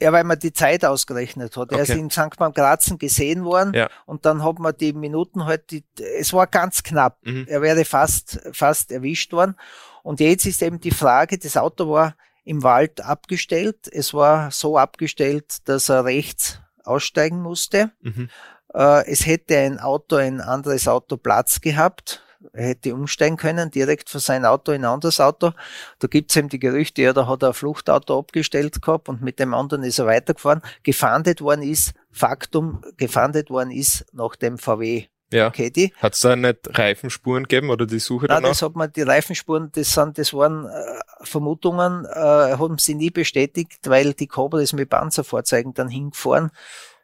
Ja, 0.01 0.13
weil 0.13 0.23
man 0.23 0.39
die 0.39 0.53
Zeit 0.53 0.85
ausgerechnet 0.85 1.57
hat. 1.57 1.73
Okay. 1.73 1.75
Er 1.75 1.81
ist 1.81 1.89
in 1.89 2.09
St. 2.09 2.37
Grazen 2.37 2.97
gesehen 2.97 3.43
worden 3.43 3.73
ja. 3.73 3.89
und 4.05 4.25
dann 4.25 4.43
hat 4.43 4.57
man 4.59 4.73
die 4.77 4.93
Minuten 4.93 5.45
halt, 5.45 5.71
die, 5.71 5.83
es 6.17 6.31
war 6.31 6.47
ganz 6.47 6.83
knapp. 6.83 7.17
Mhm. 7.23 7.45
Er 7.49 7.61
wäre 7.61 7.83
fast, 7.83 8.39
fast 8.53 8.91
erwischt 8.91 9.33
worden. 9.33 9.55
Und 10.03 10.21
jetzt 10.21 10.45
ist 10.45 10.61
eben 10.61 10.79
die 10.79 10.91
Frage, 10.91 11.37
das 11.37 11.57
Auto 11.57 11.89
war 11.89 12.15
im 12.45 12.63
Wald 12.63 13.01
abgestellt. 13.01 13.89
Es 13.91 14.13
war 14.13 14.51
so 14.51 14.77
abgestellt, 14.77 15.67
dass 15.67 15.89
er 15.89 16.05
rechts 16.05 16.59
aussteigen 16.83 17.41
musste. 17.41 17.91
Mhm. 18.01 18.29
Äh, 18.73 19.05
es 19.05 19.25
hätte 19.25 19.57
ein 19.57 19.79
Auto, 19.79 20.15
ein 20.15 20.41
anderes 20.41 20.87
Auto 20.87 21.17
Platz 21.17 21.61
gehabt. 21.61 22.23
Er 22.53 22.67
hätte 22.69 22.93
umsteigen 22.93 23.37
können, 23.37 23.69
direkt 23.69 24.09
von 24.09 24.21
sein 24.21 24.45
Auto 24.45 24.71
in 24.71 24.85
ein 24.85 24.91
anderes 24.91 25.19
Auto. 25.19 25.51
Da 25.99 26.07
gibt's 26.07 26.35
eben 26.37 26.49
die 26.49 26.59
Gerüchte, 26.59 27.01
ja, 27.01 27.13
da 27.13 27.27
hat 27.27 27.43
er 27.43 27.49
ein 27.49 27.53
Fluchtauto 27.53 28.17
abgestellt 28.17 28.81
gehabt 28.81 29.09
und 29.09 29.21
mit 29.21 29.39
dem 29.39 29.53
anderen 29.53 29.83
ist 29.83 29.99
er 29.99 30.05
weitergefahren. 30.05 30.61
Gefahndet 30.83 31.41
worden 31.41 31.63
ist, 31.63 31.93
Faktum, 32.11 32.81
gefahndet 32.97 33.49
worden 33.49 33.71
ist 33.71 34.05
nach 34.13 34.35
dem 34.35 34.57
VW 34.57 35.07
ja. 35.31 35.49
Caddy. 35.51 35.93
Hat 35.97 36.13
es 36.13 36.21
da 36.21 36.35
nicht 36.35 36.77
Reifenspuren 36.77 37.43
gegeben 37.43 37.69
oder 37.69 37.85
die 37.85 37.99
Suche 37.99 38.27
danach? 38.27 38.41
Nein, 38.41 38.51
das 38.51 38.61
hat 38.61 38.75
man, 38.75 38.91
die 38.91 39.01
Reifenspuren, 39.01 39.69
das 39.73 39.91
sind, 39.91 40.17
das 40.17 40.33
waren 40.33 40.65
äh, 40.65 40.99
Vermutungen, 41.23 42.05
äh, 42.05 42.17
haben 42.57 42.77
sie 42.77 42.95
nie 42.95 43.11
bestätigt, 43.11 43.79
weil 43.89 44.13
die 44.13 44.27
Cobra 44.27 44.61
ist 44.61 44.73
mit 44.73 44.89
Panzerfahrzeugen 44.89 45.73
dann 45.73 45.89
hingefahren 45.89 46.51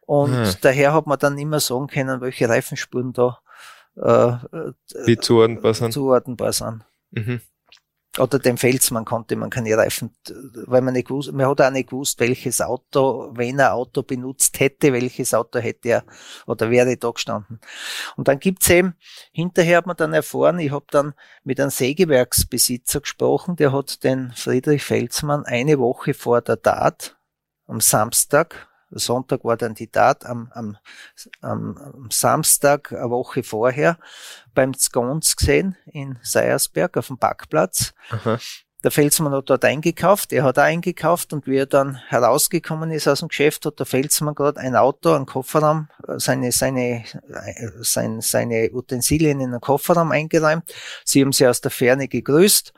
und 0.05 0.33
hm. 0.33 0.53
daher 0.61 0.93
hat 0.93 1.07
man 1.07 1.19
dann 1.19 1.37
immer 1.37 1.59
sagen 1.59 1.87
können, 1.87 2.21
welche 2.21 2.47
Reifenspuren 2.47 3.13
da 3.13 3.39
äh, 3.95 4.37
Wie 5.05 5.17
zuordnenbar 5.17 5.73
sind. 5.73 5.91
Zuordnenbar 5.91 6.53
sind. 6.53 6.83
Mhm. 7.11 7.41
Oder 8.17 8.39
dem 8.39 8.57
Felsmann 8.57 9.03
konnte 9.03 9.35
man 9.35 9.49
keine 9.49 9.75
Reifen, 9.75 10.15
weil 10.67 10.81
man 10.81 10.93
nicht 10.93 11.09
gewusst, 11.09 11.33
man 11.33 11.47
hat 11.47 11.59
auch 11.59 11.69
nicht 11.69 11.89
gewusst, 11.89 12.19
welches 12.21 12.61
Auto, 12.61 13.31
wenn 13.33 13.59
er 13.59 13.73
Auto 13.73 14.03
benutzt 14.03 14.57
hätte, 14.59 14.93
welches 14.93 15.33
Auto 15.33 15.59
hätte 15.59 15.89
er 15.89 16.03
oder 16.45 16.69
wäre 16.69 16.95
da 16.95 17.11
gestanden. 17.11 17.59
Und 18.15 18.29
dann 18.29 18.39
gibt's 18.39 18.69
eben, 18.69 18.95
hinterher 19.33 19.79
hat 19.79 19.85
man 19.85 19.97
dann 19.97 20.13
erfahren, 20.13 20.59
ich 20.59 20.71
habe 20.71 20.85
dann 20.91 21.13
mit 21.43 21.59
einem 21.59 21.71
Sägewerksbesitzer 21.71 23.01
gesprochen, 23.01 23.57
der 23.57 23.73
hat 23.73 24.03
den 24.05 24.31
Friedrich 24.33 24.83
Felsmann 24.83 25.43
eine 25.43 25.77
Woche 25.77 26.13
vor 26.13 26.41
der 26.41 26.61
Tat, 26.61 27.17
am 27.67 27.81
Samstag, 27.81 28.69
Sonntag 28.91 29.43
war 29.43 29.57
dann 29.57 29.73
die 29.73 29.87
Tat 29.87 30.25
am, 30.25 30.51
am, 30.53 30.77
am 31.41 32.07
Samstag, 32.11 32.91
eine 32.91 33.09
Woche 33.09 33.43
vorher, 33.43 33.97
beim 34.53 34.77
Zgons 34.77 35.35
gesehen 35.35 35.75
in 35.85 36.17
Seiersberg 36.21 36.97
auf 36.97 37.07
dem 37.07 37.17
Parkplatz. 37.17 37.93
Aha. 38.09 38.39
Der 38.85 38.91
Felsmann 38.91 39.33
hat 39.33 39.49
dort 39.49 39.65
eingekauft, 39.65 40.31
er 40.31 40.43
hat 40.43 40.59
auch 40.59 40.63
eingekauft 40.63 41.33
und 41.33 41.47
wie 41.47 41.57
er 41.57 41.65
dann 41.65 41.95
herausgekommen 42.07 42.91
ist 42.91 43.07
aus 43.07 43.21
dem 43.21 43.29
Geschäft, 43.29 43.65
hat 43.65 43.79
der 43.79 43.87
Felsmann 43.87 44.35
gerade 44.35 44.59
ein 44.59 44.75
Auto, 44.75 45.11
einen 45.13 45.25
Kofferraum, 45.25 45.87
seine, 46.17 46.51
seine, 46.51 47.03
seine, 47.79 48.21
seine 48.21 48.69
Utensilien 48.71 49.41
in 49.41 49.53
den 49.53 49.59
Kofferraum 49.59 50.11
eingeräumt. 50.11 50.71
Sie 51.03 51.21
haben 51.21 51.31
sie 51.31 51.47
aus 51.47 51.61
der 51.61 51.71
Ferne 51.71 52.07
gegrüßt 52.07 52.73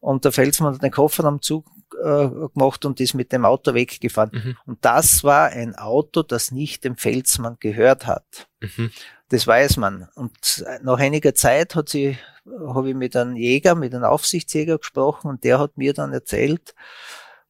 und 0.00 0.24
der 0.24 0.32
Felsmann 0.32 0.74
hat 0.74 0.82
den 0.82 0.90
Kofferraum 0.90 1.42
zu, 1.42 1.64
äh, 2.02 2.28
gemacht 2.28 2.84
und 2.84 3.00
ist 3.00 3.14
mit 3.14 3.32
dem 3.32 3.44
Auto 3.44 3.74
weggefahren. 3.74 4.30
Mhm. 4.32 4.56
Und 4.66 4.84
das 4.84 5.24
war 5.24 5.48
ein 5.48 5.74
Auto, 5.74 6.22
das 6.22 6.52
nicht 6.52 6.84
dem 6.84 6.96
Felsmann 6.96 7.56
gehört 7.60 8.06
hat. 8.06 8.48
Mhm. 8.60 8.90
Das 9.28 9.46
weiß 9.46 9.76
man. 9.76 10.08
Und 10.14 10.64
nach 10.82 10.98
einiger 10.98 11.34
Zeit 11.34 11.74
hat 11.74 11.88
sie, 11.88 12.18
habe 12.46 12.90
ich 12.90 12.94
mit 12.94 13.16
einem 13.16 13.36
Jäger, 13.36 13.74
mit 13.74 13.94
einem 13.94 14.04
Aufsichtsjäger 14.04 14.78
gesprochen 14.78 15.28
und 15.28 15.44
der 15.44 15.58
hat 15.58 15.76
mir 15.76 15.92
dann 15.92 16.12
erzählt, 16.12 16.74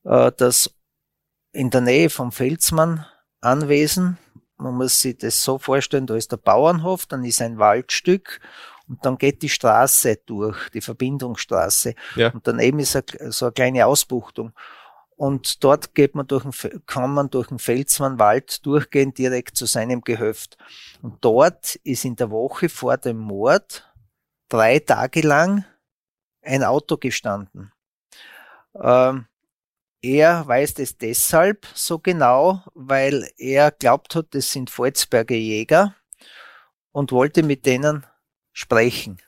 äh, 0.05 0.33
dass 0.37 0.75
in 1.53 1.71
der 1.71 1.81
Nähe 1.81 2.11
vom 2.11 2.33
Felsmann 2.33 3.07
Anwesen, 3.41 4.19
man 4.57 4.75
muss 4.75 5.01
sich 5.01 5.17
das 5.17 5.45
so 5.45 5.59
vorstellen, 5.59 6.07
da 6.07 6.17
ist 6.17 6.33
der 6.33 6.39
Bauernhof, 6.39 7.07
dann 7.07 7.25
ist 7.25 7.41
ein 7.41 7.59
Waldstück 7.59 8.41
und 8.89 9.05
dann 9.05 9.19
geht 9.19 9.43
die 9.43 9.49
Straße 9.49 10.21
durch, 10.25 10.71
die 10.71 10.81
Verbindungsstraße. 10.81 11.95
Ja. 12.17 12.31
Und 12.31 12.47
daneben 12.47 12.79
ist 12.79 12.99
so 13.29 13.47
eine 13.47 13.53
kleine 13.53 13.87
Ausbuchtung. 13.87 14.53
Und 15.17 15.65
dort 15.65 15.95
geht 15.95 16.15
man 16.15 16.27
durch 16.27 16.45
den, 16.45 16.87
kann 16.87 17.13
man 17.13 17.29
durch 17.29 17.49
den 17.49 17.59
Felsmannwald 17.59 18.65
durchgehen, 18.65 19.13
direkt 19.13 19.57
zu 19.57 19.67
seinem 19.67 20.01
Gehöft. 20.03 20.57
Und 21.03 21.25
dort 21.25 21.75
ist 21.77 22.05
in 22.05 22.17
der 22.17 22.31
Woche 22.31 22.69
vor 22.69 22.97
dem 22.97 23.19
Mord 23.19 23.93
drei 24.49 24.79
Tage 24.79 25.21
lang 25.23 25.65
ein 26.41 26.63
Auto 26.63 26.97
gestanden. 26.97 27.73
Ähm, 28.81 29.27
er 30.01 30.47
weiß 30.47 30.75
das 30.75 30.97
deshalb 30.97 31.67
so 31.75 31.99
genau, 31.99 32.63
weil 32.75 33.29
er 33.37 33.73
glaubt 33.73 34.15
hat, 34.15 34.29
das 34.31 34.53
sind 34.53 34.71
Volzberger 34.71 35.35
Jäger 35.35 35.97
und 36.93 37.11
wollte 37.11 37.43
mit 37.43 37.67
denen 37.67 38.07
sprechen. 38.59 39.19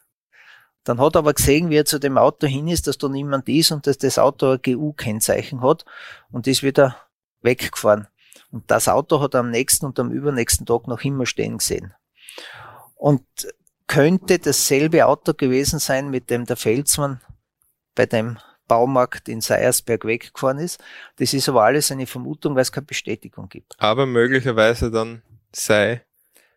Dann 0.82 1.00
hat 1.00 1.14
er 1.14 1.20
aber 1.20 1.34
gesehen, 1.34 1.70
wie 1.70 1.76
er 1.76 1.84
zu 1.84 2.00
dem 2.00 2.18
Auto 2.18 2.48
hin 2.48 2.66
ist, 2.66 2.88
dass 2.88 2.98
da 2.98 3.08
niemand 3.08 3.48
ist 3.48 3.70
und 3.70 3.86
dass 3.86 3.96
das 3.96 4.18
Auto 4.18 4.52
ein 4.52 4.60
GU-Kennzeichen 4.62 5.62
hat 5.62 5.84
und 6.32 6.48
ist 6.48 6.64
wieder 6.64 6.96
weggefahren. 7.40 8.08
Und 8.50 8.68
das 8.70 8.88
Auto 8.88 9.20
hat 9.20 9.36
am 9.36 9.50
nächsten 9.50 9.86
und 9.86 10.00
am 10.00 10.10
übernächsten 10.10 10.66
Tag 10.66 10.88
noch 10.88 11.04
immer 11.04 11.26
stehen 11.26 11.58
gesehen. 11.58 11.94
Und 12.96 13.24
könnte 13.86 14.40
dasselbe 14.40 15.06
Auto 15.06 15.34
gewesen 15.34 15.78
sein, 15.78 16.10
mit 16.10 16.28
dem 16.30 16.44
der 16.46 16.56
Felsmann 16.56 17.20
bei 17.94 18.06
dem 18.06 18.38
Baumarkt 18.66 19.28
in 19.28 19.40
Seiersberg 19.40 20.04
weggefahren 20.04 20.58
ist. 20.58 20.82
Das 21.16 21.34
ist 21.34 21.48
aber 21.48 21.62
alles 21.62 21.92
eine 21.92 22.06
Vermutung, 22.06 22.56
weil 22.56 22.62
es 22.62 22.72
keine 22.72 22.86
Bestätigung 22.86 23.48
gibt. 23.48 23.74
Aber 23.78 24.06
möglicherweise 24.06 24.90
dann 24.90 25.22
sei 25.52 26.04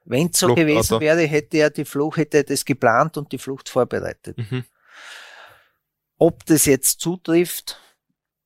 wenn 0.06 0.28
es 0.28 0.40
so 0.40 0.48
Flucht, 0.48 0.60
gewesen 0.60 1.00
wäre, 1.00 1.22
hätte 1.22 1.58
er 1.58 1.70
die 1.70 1.86
Flucht, 1.86 2.18
hätte 2.18 2.38
er 2.38 2.44
das 2.44 2.66
geplant 2.66 3.18
und 3.18 3.32
die 3.32 3.38
Flucht 3.38 3.70
vorbereitet. 3.70 4.38
Mhm. 4.38 4.66
Ob 6.18 6.46
das 6.46 6.66
jetzt 6.66 7.00
zutrifft, 7.00 7.80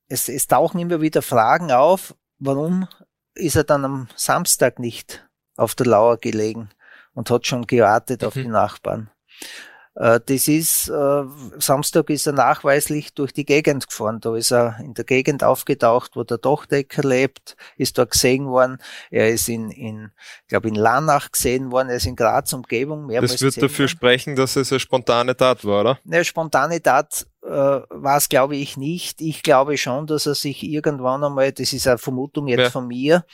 es, 0.08 0.28
es 0.28 0.46
tauchen 0.46 0.80
immer 0.80 1.00
wieder 1.00 1.22
Fragen 1.22 1.70
auf, 1.70 2.14
warum 2.38 2.88
ist 3.34 3.56
er 3.56 3.64
dann 3.64 3.84
am 3.84 4.08
Samstag 4.16 4.78
nicht 4.78 5.28
auf 5.56 5.74
der 5.74 5.86
Lauer 5.86 6.16
gelegen 6.16 6.70
und 7.14 7.30
hat 7.30 7.46
schon 7.46 7.66
gewartet 7.66 8.22
mhm. 8.22 8.28
auf 8.28 8.34
die 8.34 8.48
Nachbarn. 8.48 9.10
Äh, 9.98 10.20
das 10.24 10.46
ist, 10.46 10.88
äh, 10.88 11.22
Samstag 11.58 12.08
ist 12.08 12.26
er 12.26 12.32
nachweislich 12.32 13.12
durch 13.14 13.32
die 13.32 13.44
Gegend 13.44 13.88
gefahren. 13.88 14.20
Da 14.20 14.36
ist 14.36 14.52
er 14.52 14.78
in 14.80 14.94
der 14.94 15.04
Gegend 15.04 15.42
aufgetaucht, 15.42 16.12
wo 16.14 16.22
der 16.22 16.38
Dachdecker 16.38 17.02
lebt, 17.02 17.56
ist 17.76 17.98
dort 17.98 18.12
gesehen 18.12 18.46
worden. 18.46 18.78
Er 19.10 19.28
ist 19.28 19.48
in, 19.48 19.70
in 19.70 20.12
glaube 20.46 20.68
in 20.68 20.76
Lanach 20.76 21.32
gesehen 21.32 21.72
worden, 21.72 21.88
er 21.88 21.96
ist 21.96 22.06
in 22.06 22.14
Graz 22.14 22.52
Umgebung. 22.52 23.08
Das 23.08 23.40
wird 23.42 23.56
dafür 23.56 23.84
worden. 23.84 23.88
sprechen, 23.88 24.36
dass 24.36 24.54
es 24.54 24.70
eine 24.70 24.78
spontane 24.78 25.36
Tat 25.36 25.64
war, 25.64 25.80
oder? 25.80 25.98
Eine 26.06 26.24
spontane 26.24 26.80
Tat 26.80 27.26
äh, 27.48 27.82
war 27.88 28.16
es, 28.16 28.28
glaube 28.28 28.56
ich, 28.56 28.76
nicht. 28.76 29.20
Ich 29.20 29.42
glaube 29.42 29.76
schon, 29.78 30.06
dass 30.06 30.26
er 30.26 30.34
sich 30.34 30.62
irgendwann 30.62 31.24
einmal, 31.24 31.52
das 31.52 31.72
ist 31.72 31.88
eine 31.88 31.98
Vermutung 31.98 32.46
jetzt 32.46 32.60
ja. 32.60 32.70
von 32.70 32.86
mir, 32.86 33.24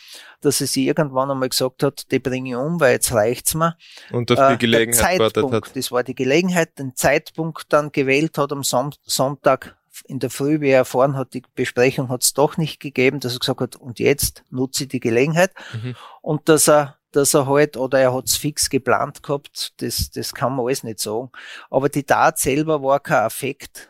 dass 0.41 0.61
er 0.61 0.67
sich 0.67 0.87
irgendwann 0.87 1.31
einmal 1.31 1.49
gesagt 1.49 1.83
hat, 1.83 2.11
die 2.11 2.21
bringe 2.21 2.51
ich 2.51 2.57
um, 2.57 2.81
weil 2.81 2.93
jetzt 2.93 3.13
reicht's 3.13 3.55
mir. 3.55 3.77
Und 4.13 4.31
auf 4.31 4.39
die 4.49 4.55
äh, 4.55 4.57
Gelegenheit 4.57 5.19
wartet 5.19 5.51
hat. 5.51 5.77
Das 5.77 5.91
war 5.91 6.05
die 6.05 6.15
Gelegenheit, 6.15 6.79
den 6.79 6.95
Zeitpunkt 6.95 7.73
dann 7.73 7.93
gewählt 7.93 8.39
hat 8.39 8.53
am 8.53 8.63
Sonntag 8.63 9.77
in 10.07 10.19
der 10.19 10.31
Früh, 10.31 10.61
wie 10.61 10.71
er 10.71 10.79
erfahren 10.79 11.17
hat, 11.17 11.35
die 11.35 11.43
Besprechung 11.55 12.09
hat 12.09 12.23
es 12.23 12.35
doch 12.35 12.57
nicht 12.57 12.81
gegeben, 12.81 13.21
dass 13.21 13.35
er 13.35 13.39
gesagt 13.39 13.61
hat, 13.61 13.77
und 13.77 14.01
jetzt 14.01 14.43
nutze 14.51 14.85
ich 14.85 14.89
die 14.89 15.01
Gelegenheit. 15.01 15.53
Mhm. 15.73 15.95
Und 16.21 16.49
dass 16.49 16.69
er 16.69 16.97
dass 17.13 17.33
er 17.33 17.47
halt, 17.47 17.77
oder 17.77 18.01
er 18.01 18.13
hat 18.13 18.25
es 18.25 18.37
fix 18.37 18.69
geplant 18.69 19.23
gehabt, 19.23 19.73
das, 19.81 20.11
das 20.11 20.35
kann 20.35 20.57
man 20.57 20.67
alles 20.67 20.83
nicht 20.83 20.99
sagen. 20.99 21.31
Aber 21.71 21.89
die 21.89 22.03
Tat 22.03 22.41
selber 22.41 22.83
war 22.83 22.99
kein 22.99 23.23
Affekt. 23.23 23.89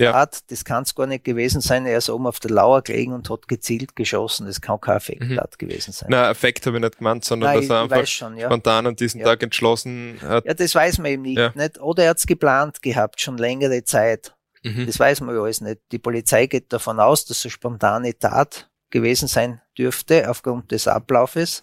Ja. 0.00 0.12
Tat, 0.12 0.50
das 0.50 0.64
kann 0.64 0.82
es 0.82 0.94
gar 0.94 1.06
nicht 1.06 1.24
gewesen 1.24 1.60
sein. 1.60 1.86
Er 1.86 1.98
ist 1.98 2.10
oben 2.10 2.26
auf 2.26 2.40
der 2.40 2.50
Lauer 2.50 2.82
gelegen 2.82 3.12
und 3.12 3.28
hat 3.30 3.46
gezielt 3.48 3.94
geschossen. 3.94 4.46
Das 4.46 4.60
kann 4.60 4.80
kein 4.80 4.96
Affekt 4.96 5.22
mhm. 5.22 5.38
gewesen 5.58 5.92
sein. 5.92 6.08
Na, 6.10 6.30
Affekt 6.30 6.66
habe 6.66 6.76
ich 6.76 6.82
nicht 6.82 6.98
gemeint, 6.98 7.24
sondern 7.24 7.52
Nein, 7.52 7.60
dass 7.60 7.70
er 7.70 7.82
einfach 7.82 8.06
schon, 8.06 8.36
ja. 8.36 8.48
spontan 8.48 8.86
an 8.86 8.96
diesem 8.96 9.20
ja. 9.20 9.26
Tag 9.26 9.42
entschlossen 9.42 10.18
hat. 10.22 10.44
Ja, 10.44 10.54
das 10.54 10.74
weiß 10.74 10.98
man 10.98 11.12
eben 11.12 11.22
nicht. 11.22 11.56
Nicht? 11.56 11.80
Oder 11.80 12.04
er 12.04 12.10
hat 12.10 12.18
es 12.18 12.26
geplant 12.26 12.82
gehabt, 12.82 13.20
schon 13.20 13.38
längere 13.38 13.84
Zeit. 13.84 14.34
Mhm. 14.62 14.86
Das 14.86 14.98
weiß 14.98 15.20
man 15.22 15.34
ja 15.34 15.42
alles 15.42 15.60
nicht. 15.60 15.80
Die 15.92 15.98
Polizei 15.98 16.46
geht 16.46 16.72
davon 16.72 17.00
aus, 17.00 17.24
dass 17.24 17.38
es 17.38 17.44
eine 17.44 17.52
spontane 17.52 18.18
Tat 18.18 18.70
gewesen 18.90 19.28
sein 19.28 19.60
dürfte 19.78 20.28
aufgrund 20.28 20.72
des 20.72 20.88
Ablaufes. 20.88 21.62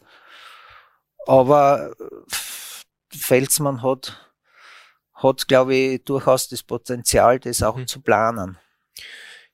Aber 1.26 1.92
Felsmann 3.12 3.84
hat 3.84 4.27
hat, 5.18 5.48
glaube 5.48 5.76
ich, 5.76 6.04
durchaus 6.04 6.48
das 6.48 6.64
Potenzial, 6.64 7.40
das 7.40 7.64
auch 7.64 7.76
mhm. 7.76 7.88
zu 7.88 8.02
planen. 8.02 8.58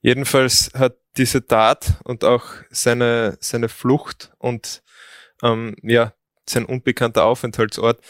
Jedenfalls 0.01 0.71
hat 0.73 0.97
diese 1.17 1.45
Tat 1.45 1.93
und 2.03 2.23
auch 2.23 2.45
seine, 2.69 3.37
seine 3.39 3.69
Flucht 3.69 4.33
und 4.37 4.83
ähm, 5.41 5.75
ja, 5.81 6.13
sein 6.47 6.65
unbekannter 6.65 7.23
Aufenthaltsort 7.25 8.03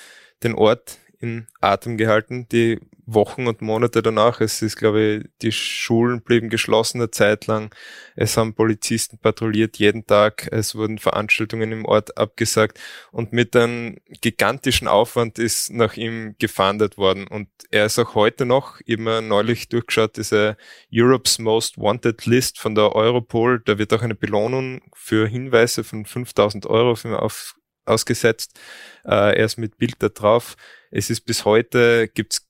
den 0.43 0.55
Ort 0.55 0.97
in 1.23 1.47
Atem 1.61 1.97
gehalten. 1.97 2.47
Die 2.51 2.79
Wochen 3.05 3.47
und 3.47 3.61
Monate 3.61 4.01
danach. 4.01 4.41
Es 4.41 4.61
ist, 4.61 4.77
glaube 4.77 5.01
ich, 5.01 5.29
die 5.41 5.51
Schulen 5.51 6.21
blieben 6.21 6.49
geschlossen 6.49 6.99
eine 6.99 7.11
Zeit 7.11 7.47
lang. 7.47 7.73
Es 8.15 8.37
haben 8.37 8.53
Polizisten 8.53 9.17
patrouilliert 9.17 9.77
jeden 9.77 10.05
Tag. 10.05 10.47
Es 10.51 10.75
wurden 10.75 10.99
Veranstaltungen 10.99 11.71
im 11.71 11.85
Ort 11.85 12.17
abgesagt. 12.17 12.79
Und 13.11 13.33
mit 13.33 13.55
einem 13.55 13.97
gigantischen 14.21 14.87
Aufwand 14.87 15.39
ist 15.39 15.71
nach 15.71 15.95
ihm 15.95 16.35
gefahndet 16.39 16.97
worden. 16.97 17.27
Und 17.27 17.49
er 17.71 17.85
ist 17.85 17.99
auch 17.99 18.15
heute 18.15 18.45
noch, 18.45 18.79
immer 18.81 19.21
neulich 19.21 19.69
durchgeschaut, 19.69 20.17
diese 20.17 20.57
Europe's 20.93 21.39
Most 21.39 21.77
Wanted 21.77 22.25
List 22.25 22.59
von 22.59 22.75
der 22.75 22.95
Europol. 22.95 23.61
Da 23.65 23.77
wird 23.77 23.93
auch 23.93 24.01
eine 24.01 24.15
Belohnung 24.15 24.81
für 24.93 25.27
Hinweise 25.27 25.83
von 25.83 26.05
5000 26.05 26.65
Euro 26.67 26.91
auf, 27.17 27.55
ausgesetzt. 27.85 28.59
Äh, 29.05 29.37
er 29.37 29.45
ist 29.45 29.57
mit 29.57 29.77
Bild 29.77 29.95
da 29.99 30.09
drauf. 30.09 30.55
Es 30.91 31.09
ist 31.09 31.21
bis 31.21 31.45
heute, 31.45 32.07
gibt 32.07 32.41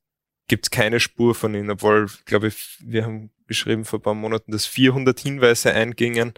es 0.50 0.69
keine 0.72 1.00
Spur 1.00 1.36
von 1.36 1.54
ihnen, 1.56 1.72
obwohl, 1.72 2.10
glaube 2.26 2.48
ich, 2.48 2.78
wir 2.82 3.06
haben 3.06 3.32
geschrieben 3.48 3.86
vor 3.86 4.00
ein 4.00 4.04
paar 4.04 4.13
Monaten, 4.13 4.52
dass 4.52 4.65
400 4.65 5.19
Hinweise 5.19 5.74
eingingen. 5.74 6.34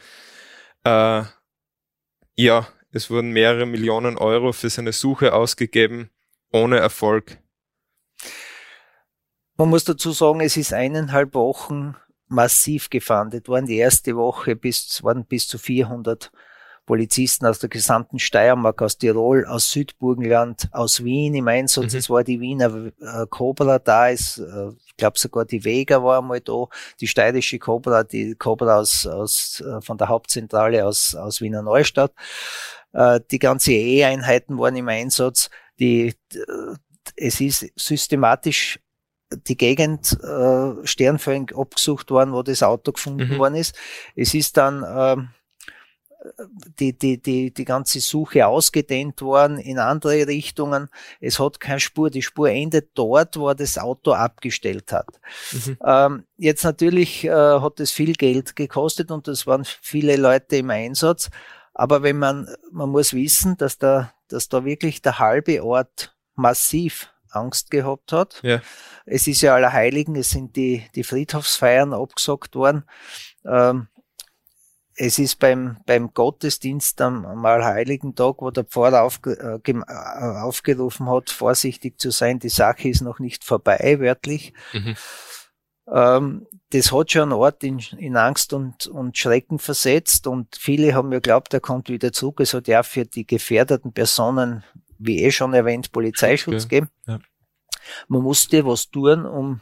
Äh, 0.84 1.24
ja, 2.36 2.68
es 2.92 3.10
wurden 3.10 3.32
mehrere 3.32 3.66
Millionen 3.66 4.18
Euro 4.18 4.54
für 4.54 4.70
seine 4.70 4.94
Suche 4.94 5.34
ausgegeben, 5.34 6.10
ohne 6.52 6.78
Erfolg. 6.78 7.38
Man 9.58 9.70
muss 9.70 9.86
dazu 9.86 10.12
sagen, 10.12 10.42
es 10.42 10.58
ist 10.58 10.74
eineinhalb 10.74 11.34
Wochen 11.34 11.96
massiv 12.28 12.90
gefahndet 12.90 13.48
worden. 13.48 13.68
Die 13.68 13.78
erste 13.78 14.16
Woche 14.16 14.56
bis, 14.56 15.02
waren 15.04 15.26
bis 15.26 15.48
zu 15.48 15.58
400 15.58 16.32
Polizisten 16.86 17.46
aus 17.46 17.60
der 17.60 17.70
gesamten 17.70 18.20
Steiermark, 18.20 18.82
aus 18.82 18.98
Tirol, 18.98 19.46
aus 19.46 19.72
Südburgenland, 19.72 20.70
aus 20.72 21.04
Wien 21.04 21.34
im 21.34 21.48
Einsatz. 21.48 21.94
Mhm. 21.94 22.00
Es 22.00 22.10
war 22.10 22.24
die 22.24 22.40
Wiener 22.40 22.92
äh, 23.00 23.26
Cobra 23.30 23.80
da, 23.80 24.10
ist, 24.10 24.38
äh, 24.38 24.70
ich 24.86 24.96
glaube 24.96 25.18
sogar 25.18 25.46
die 25.46 25.64
Vega 25.64 26.04
war 26.04 26.20
einmal 26.20 26.42
da, 26.42 26.66
die 27.00 27.08
steirische 27.08 27.60
Cobra, 27.60 28.04
die 28.04 28.36
Cobra 28.36 28.80
aus, 28.80 29.08
aus 29.08 29.62
äh, 29.62 29.82
von 29.82 29.98
der 29.98 30.10
Hauptzentrale 30.10 30.86
aus, 30.86 31.16
aus 31.16 31.42
Wiener 31.42 31.64
Neustadt. 31.64 32.14
Äh, 32.94 33.20
die 33.32 33.40
ganze 33.40 33.74
E-Einheiten 33.74 34.58
waren 34.58 34.76
im 34.76 34.88
Einsatz. 34.88 35.50
Die, 35.80 36.14
es 37.18 37.42
ist 37.42 37.68
systematisch 37.76 38.80
die 39.32 39.58
Gegend 39.58 40.18
äh, 40.24 40.86
sternförmig 40.86 41.56
abgesucht 41.56 42.12
worden, 42.12 42.34
wo 42.34 42.44
das 42.44 42.64
Auto 42.64 42.92
gefunden 42.92 43.34
mhm. 43.34 43.38
worden 43.38 43.56
ist. 43.56 43.76
Es 44.16 44.34
ist 44.34 44.58
dann 44.58 44.84
äh, 44.84 45.24
die, 46.80 46.98
die, 46.98 47.22
die, 47.22 47.54
die 47.54 47.66
ganze 47.66 48.00
Suche 48.00 48.48
ausgedehnt 48.48 49.22
worden 49.22 49.58
in 49.58 49.80
andere 49.80 50.28
Richtungen. 50.28 50.90
Es 51.20 51.40
hat 51.40 51.60
keine 51.60 51.80
Spur. 51.80 52.10
Die 52.10 52.22
Spur 52.22 52.50
endet 52.50 52.90
dort, 52.94 53.38
wo 53.38 53.50
er 53.50 53.56
das 53.56 53.78
Auto 53.78 54.14
abgestellt 54.14 54.92
hat. 54.92 55.20
Mhm. 55.52 55.78
Ähm, 55.86 56.24
jetzt 56.38 56.64
natürlich 56.64 57.24
äh, 57.26 57.30
hat 57.30 57.80
es 57.80 57.92
viel 57.92 58.14
Geld 58.14 58.56
gekostet 58.56 59.12
und 59.12 59.28
es 59.28 59.48
waren 59.48 59.66
viele 59.66 60.16
Leute 60.16 60.58
im 60.58 60.70
Einsatz. 60.70 61.30
Aber 61.74 62.04
wenn 62.04 62.18
man, 62.18 62.48
man 62.72 62.90
muss 62.90 63.14
wissen, 63.14 63.58
dass 63.58 63.78
da, 63.78 64.14
dass 64.28 64.50
da 64.50 64.64
wirklich 64.64 65.02
der 65.02 65.20
halbe 65.20 65.64
Ort 65.64 66.16
massiv 66.36 67.10
Angst 67.36 67.70
gehabt 67.70 68.12
hat. 68.14 68.40
Ja. 68.44 68.62
Es 69.06 69.28
ist 69.28 69.42
ja 69.42 69.56
Allerheiligen, 69.56 70.16
es 70.16 70.30
sind 70.30 70.56
die, 70.56 70.86
die 70.96 71.04
Friedhofsfeiern 71.04 71.94
abgesagt 71.94 72.56
worden. 72.56 72.86
Ähm, 73.46 73.88
es 74.98 75.20
ist 75.20 75.40
beim, 75.40 75.78
beim 75.86 76.14
Gottesdienst 76.14 77.02
am, 77.02 77.26
am 77.26 77.46
Allerheiligen 77.46 78.16
Tag, 78.16 78.36
wo 78.40 78.50
der 78.52 78.64
Pfarrer 78.64 79.04
aufge, 79.04 79.62
äh, 79.66 79.72
äh, 79.72 79.84
aufgerufen 80.42 81.10
hat, 81.10 81.30
vorsichtig 81.30 82.00
zu 82.00 82.12
sein, 82.12 82.40
die 82.40 82.50
Sache 82.50 82.88
ist 82.88 83.02
noch 83.02 83.20
nicht 83.20 83.44
vorbei, 83.44 83.98
wörtlich. 84.00 84.54
Mhm. 84.74 84.96
Ähm, 85.92 86.48
das 86.72 86.92
hat 86.92 87.12
schon 87.12 87.24
einen 87.24 87.34
Ort 87.34 87.64
in, 87.64 87.80
in 87.98 88.18
Angst 88.18 88.54
und, 88.54 88.88
und 88.88 89.18
Schrecken 89.18 89.60
versetzt 89.60 90.28
und 90.28 90.56
viele 90.56 90.96
haben 90.96 91.10
mir 91.10 91.16
geglaubt, 91.16 91.54
er 91.54 91.60
kommt 91.60 91.90
wieder 91.90 92.12
zurück. 92.12 92.40
Es 92.40 92.54
hat 92.54 92.68
ja 92.68 92.82
für 92.82 93.06
die 93.06 93.28
gefährdeten 93.28 93.94
Personen, 93.94 94.64
wie 94.98 95.24
eh 95.24 95.32
schon 95.32 95.54
erwähnt, 95.54 95.92
Polizeischutz 95.92 96.66
okay. 96.66 96.76
geben. 96.76 96.90
Ja. 97.06 97.20
Man 98.08 98.24
musste 98.24 98.66
was 98.66 98.90
tun, 98.90 99.26
um 99.26 99.62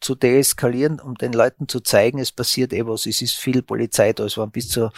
zu 0.00 0.14
deeskalieren, 0.14 1.00
um 1.00 1.14
den 1.14 1.32
Leuten 1.32 1.68
zu 1.68 1.80
zeigen, 1.80 2.18
es 2.18 2.32
passiert 2.32 2.72
eh 2.72 2.86
was, 2.86 3.06
es 3.06 3.22
ist 3.22 3.36
viel 3.36 3.62
Polizei 3.62 4.12
da, 4.12 4.24
es 4.24 4.36
waren 4.38 4.50
bis 4.50 4.68
zu, 4.68 4.90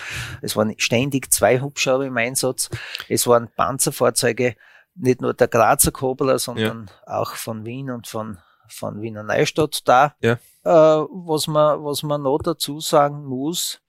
es 0.43 0.57
waren 0.57 0.75
ständig 0.79 1.33
zwei 1.33 1.61
Hubschrauber 1.61 2.07
im 2.07 2.17
Einsatz, 2.17 2.69
es 3.09 3.27
waren 3.27 3.49
Panzerfahrzeuge, 3.57 4.57
nicht 4.95 5.21
nur 5.21 5.35
der 5.35 5.49
Grazer 5.49 5.93
Kobler, 5.93 6.39
sondern 6.39 6.91
ja. 7.07 7.21
auch 7.21 7.35
von 7.35 7.65
Wien 7.65 7.91
und 7.91 8.07
von, 8.09 8.39
von 8.69 9.01
Wiener 9.01 9.23
Neustadt 9.23 9.89
da. 9.89 10.15
Ja. 10.21 10.33
Äh, 10.65 11.07
was 11.11 11.47
man, 11.47 11.83
was 11.83 12.03
man 12.03 12.23
noch 12.23 12.41
dazu 12.43 12.81
sagen 12.81 13.25
muss, 13.25 13.81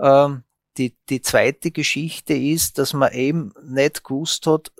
ähm, 0.00 0.42
die, 0.78 0.96
die 1.08 1.20
zweite 1.20 1.70
Geschichte 1.70 2.34
ist, 2.34 2.78
dass 2.78 2.92
man 2.92 3.12
eben 3.12 3.52
nicht 3.62 4.02
gewusst 4.02 4.46
hat, 4.46 4.72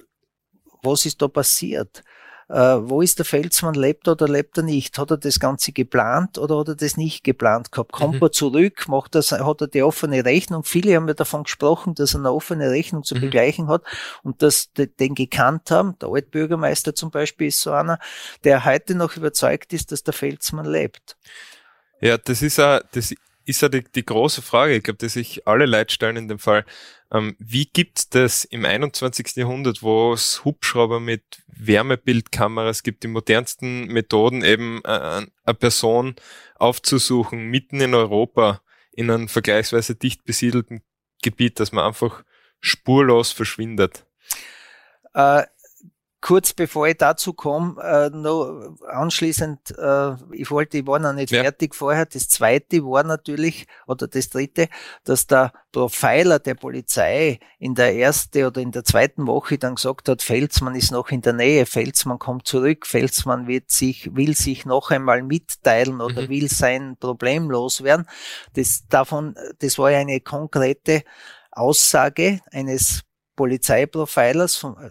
was 0.83 1.04
ist 1.04 1.20
da 1.20 1.28
passiert 1.28 1.98
äh, 1.98 2.19
wo 2.52 3.00
ist 3.00 3.18
der 3.18 3.24
Felsmann, 3.24 3.74
lebt 3.74 4.08
er 4.08 4.12
oder 4.12 4.26
lebt 4.26 4.56
er 4.56 4.64
nicht? 4.64 4.98
Hat 4.98 5.10
er 5.12 5.18
das 5.18 5.38
Ganze 5.38 5.70
geplant 5.72 6.36
oder 6.36 6.58
hat 6.58 6.68
er 6.68 6.74
das 6.74 6.96
nicht 6.96 7.22
geplant 7.22 7.70
gehabt? 7.70 7.92
Kommt 7.92 8.16
mhm. 8.16 8.22
er 8.22 8.32
zurück? 8.32 8.88
Macht 8.88 9.14
er, 9.14 9.22
hat 9.22 9.60
er 9.60 9.68
die 9.68 9.82
offene 9.82 10.24
Rechnung? 10.24 10.64
Viele 10.64 10.96
haben 10.96 11.06
ja 11.06 11.14
davon 11.14 11.44
gesprochen, 11.44 11.94
dass 11.94 12.14
er 12.14 12.20
eine 12.20 12.32
offene 12.32 12.70
Rechnung 12.70 13.04
zu 13.04 13.14
mhm. 13.14 13.20
begleichen 13.20 13.68
hat 13.68 13.82
und 14.24 14.42
dass 14.42 14.72
die, 14.72 14.88
den 14.88 15.14
gekannt 15.14 15.70
haben. 15.70 15.96
Der 16.00 16.08
Altbürgermeister 16.08 16.94
zum 16.94 17.12
Beispiel 17.12 17.48
ist 17.48 17.60
so 17.60 17.70
einer, 17.70 18.00
der 18.42 18.64
heute 18.64 18.96
noch 18.96 19.16
überzeugt 19.16 19.72
ist, 19.72 19.92
dass 19.92 20.02
der 20.02 20.14
Felsmann 20.14 20.66
lebt. 20.66 21.16
Ja, 22.00 22.18
das 22.18 22.42
ist 22.42 22.58
ja, 22.58 22.80
das 22.92 23.14
ist 23.44 23.62
ja 23.62 23.68
die, 23.68 23.85
die 23.85 24.05
große 24.05 24.42
Frage, 24.42 24.76
ich 24.76 24.83
glaube, 24.83 24.98
die 24.98 25.09
sich 25.09 25.46
alle 25.46 25.66
Leute 25.66 26.07
in 26.07 26.29
dem 26.29 26.38
Fall. 26.38 26.64
Ähm, 27.12 27.37
wie 27.38 27.66
gibt 27.66 28.14
das 28.14 28.44
im 28.44 28.64
21. 28.64 29.37
Jahrhundert, 29.37 29.83
wo 29.83 30.12
es 30.12 30.44
Hubschrauber 30.44 31.00
mit 31.00 31.42
Wärmebildkameras 31.48 32.83
gibt, 32.83 33.03
die 33.03 33.09
modernsten 33.09 33.87
Methoden 33.87 34.42
eben 34.44 34.81
äh, 34.85 35.26
eine 35.44 35.55
Person 35.59 36.14
aufzusuchen, 36.57 37.46
mitten 37.46 37.81
in 37.81 37.94
Europa, 37.94 38.62
in 38.92 39.11
einem 39.11 39.29
vergleichsweise 39.29 39.94
dicht 39.94 40.24
besiedelten 40.24 40.83
Gebiet, 41.22 41.59
dass 41.61 41.72
man 41.72 41.85
einfach 41.85 42.24
spurlos 42.61 43.33
verschwindet? 43.33 44.05
Äh, 45.14 45.44
kurz 46.20 46.52
bevor 46.52 46.87
ich 46.88 46.98
dazu 46.98 47.33
komme, 47.33 47.80
äh, 47.83 48.11
noch 48.11 48.76
anschließend, 48.87 49.76
äh, 49.78 50.12
ich 50.33 50.50
wollte, 50.50 50.78
ich 50.78 50.87
war 50.87 50.98
noch 50.98 51.12
nicht 51.12 51.30
ja. 51.30 51.42
fertig 51.42 51.74
vorher. 51.74 52.06
Das 52.06 52.28
zweite 52.28 52.85
war 52.85 53.04
natürlich, 53.04 53.66
oder 53.87 54.06
das 54.06 54.28
dritte, 54.28 54.68
dass 55.04 55.26
der 55.26 55.52
Profiler 55.72 56.38
der 56.38 56.54
Polizei 56.54 57.40
in 57.59 57.74
der 57.74 57.96
ersten 57.96 58.44
oder 58.44 58.61
in 58.61 58.70
der 58.70 58.85
zweiten 58.85 59.26
Woche 59.26 59.56
dann 59.56 59.76
gesagt 59.76 60.09
hat, 60.09 60.22
Felsmann 60.22 60.74
ist 60.74 60.90
noch 60.90 61.11
in 61.11 61.22
der 61.22 61.33
Nähe, 61.33 61.64
Felsmann 61.64 62.18
kommt 62.18 62.46
zurück, 62.46 62.87
Felsmann 62.87 63.46
wird 63.46 63.70
sich, 63.70 64.14
will 64.14 64.37
sich 64.37 64.66
noch 64.66 64.90
einmal 64.90 65.22
mitteilen 65.22 66.00
oder 66.00 66.22
mhm. 66.22 66.28
will 66.28 66.48
sein 66.48 66.96
Problem 66.98 67.50
loswerden. 67.50 68.06
Das 68.54 68.85
davon, 68.88 69.37
das 69.61 69.78
war 69.78 69.90
ja 69.90 69.98
eine 69.98 70.20
konkrete 70.20 71.02
Aussage 71.50 72.40
eines 72.52 73.02
Polizeiprofilers, 73.37 74.56
von, 74.56 74.76
äh, 74.76 74.90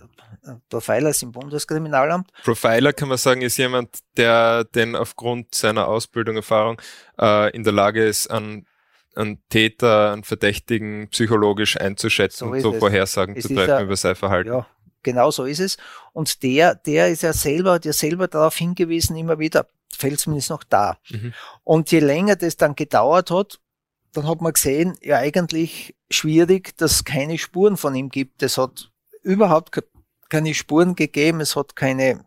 Profilers 0.70 1.22
im 1.22 1.32
Bundeskriminalamt. 1.32 2.32
Profiler 2.44 2.94
kann 2.94 3.10
man 3.10 3.18
sagen, 3.18 3.42
ist 3.42 3.58
jemand, 3.58 4.00
der 4.18 4.64
denn 4.64 4.96
aufgrund 4.96 5.54
seiner 5.56 5.88
Ausbildung, 5.88 6.36
Erfahrung 6.36 6.82
äh, 7.20 7.56
in 7.56 7.64
der 7.64 7.74
Lage 7.74 8.06
ist, 8.06 8.28
an 8.28 8.66
einen 9.16 9.42
Täter, 9.50 10.14
einen 10.14 10.24
Verdächtigen 10.24 11.10
psychologisch 11.10 11.78
einzuschätzen 11.78 12.48
so 12.48 12.54
und 12.54 12.62
so 12.62 12.74
es. 12.74 12.80
Vorhersagen 12.80 13.36
es 13.36 13.44
zu 13.44 13.54
treffen 13.54 13.70
ja, 13.70 13.82
über 13.82 13.96
sein 13.96 14.16
Verhalten. 14.16 14.50
Ja, 14.50 14.68
genau 15.04 15.32
so 15.32 15.46
ist 15.46 15.60
es. 15.60 15.78
Und 16.14 16.44
der, 16.44 16.76
der 16.76 17.10
ist 17.10 17.24
ja 17.24 17.34
selber, 17.34 17.74
hat 17.74 17.86
ja 17.86 17.94
selber 17.94 18.28
darauf 18.28 18.56
hingewiesen, 18.56 19.18
immer 19.18 19.40
wieder, 19.40 19.68
Felsmann 19.92 20.38
ist 20.38 20.50
noch 20.50 20.64
da. 20.64 20.98
Mhm. 21.10 21.34
Und 21.64 21.92
je 21.92 22.00
länger 22.00 22.36
das 22.36 22.58
dann 22.58 22.76
gedauert 22.76 23.32
hat, 23.32 23.60
dann 24.14 24.28
hat 24.28 24.42
man 24.42 24.54
gesehen, 24.54 24.98
ja 25.02 25.18
eigentlich 25.18 25.96
schwierig, 26.10 26.78
dass 26.78 26.92
es 26.94 27.04
keine 27.04 27.38
Spuren 27.38 27.78
von 27.78 27.94
ihm 27.96 28.10
gibt. 28.10 28.42
Es 28.42 28.58
hat 28.58 28.92
überhaupt 29.22 29.72
keine 30.30 30.54
Spuren 30.54 30.96
gegeben, 30.96 31.42
es 31.42 31.56
hat 31.56 31.76
keine 31.76 32.26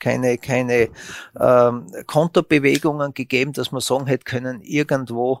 keine, 0.00 0.36
keine 0.36 0.90
ähm, 1.40 1.86
Kontobewegungen 2.06 3.14
gegeben, 3.14 3.54
dass 3.54 3.72
man 3.72 3.80
sagen 3.80 4.06
hätte 4.06 4.24
können, 4.24 4.60
irgendwo 4.60 5.40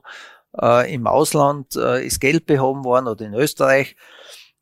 äh, 0.58 0.92
im 0.92 1.06
Ausland 1.06 1.76
äh, 1.76 2.04
ist 2.04 2.20
Geld 2.20 2.46
behoben 2.46 2.84
worden 2.84 3.08
oder 3.08 3.26
in 3.26 3.34
Österreich. 3.34 3.96